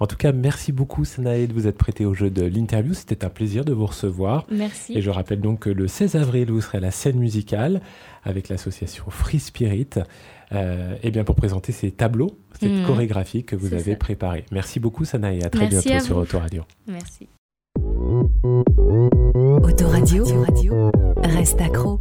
En 0.00 0.06
tout 0.06 0.16
cas, 0.16 0.32
merci 0.32 0.72
beaucoup 0.72 1.04
Sanae 1.04 1.46
de 1.46 1.52
vous 1.52 1.66
être 1.66 1.78
prêté 1.78 2.04
au 2.04 2.14
jeu 2.14 2.30
de 2.30 2.44
l'interview. 2.44 2.94
C'était 2.94 3.24
un 3.24 3.30
plaisir 3.30 3.64
de 3.64 3.72
vous 3.72 3.86
recevoir. 3.86 4.46
Merci. 4.50 4.96
Et 4.96 5.02
je 5.02 5.10
rappelle 5.10 5.40
donc 5.40 5.60
que 5.60 5.70
le 5.70 5.88
16 5.88 6.16
avril, 6.16 6.50
vous 6.50 6.60
serez 6.60 6.78
à 6.78 6.80
la 6.80 6.90
scène 6.90 7.18
musicale 7.18 7.80
avec 8.24 8.48
l'association 8.48 9.04
Free 9.08 9.40
Spirit. 9.40 9.90
Euh, 10.52 10.96
eh 11.02 11.10
bien 11.10 11.24
pour 11.24 11.34
présenter 11.34 11.72
ces 11.72 11.90
tableaux, 11.90 12.38
cette 12.58 12.72
mhm. 12.72 12.86
chorégraphie 12.86 13.44
que 13.44 13.54
vous 13.54 13.74
avez 13.74 13.96
préparée. 13.96 14.46
Merci 14.50 14.80
beaucoup 14.80 15.04
Sanae, 15.04 15.44
à 15.44 15.50
très 15.50 15.66
bientôt 15.66 16.00
sur 16.00 16.16
Autoradio. 16.16 16.62
Merci. 16.86 17.28
Autoradio, 19.34 20.24
reste 21.22 21.62
accro. 21.62 22.00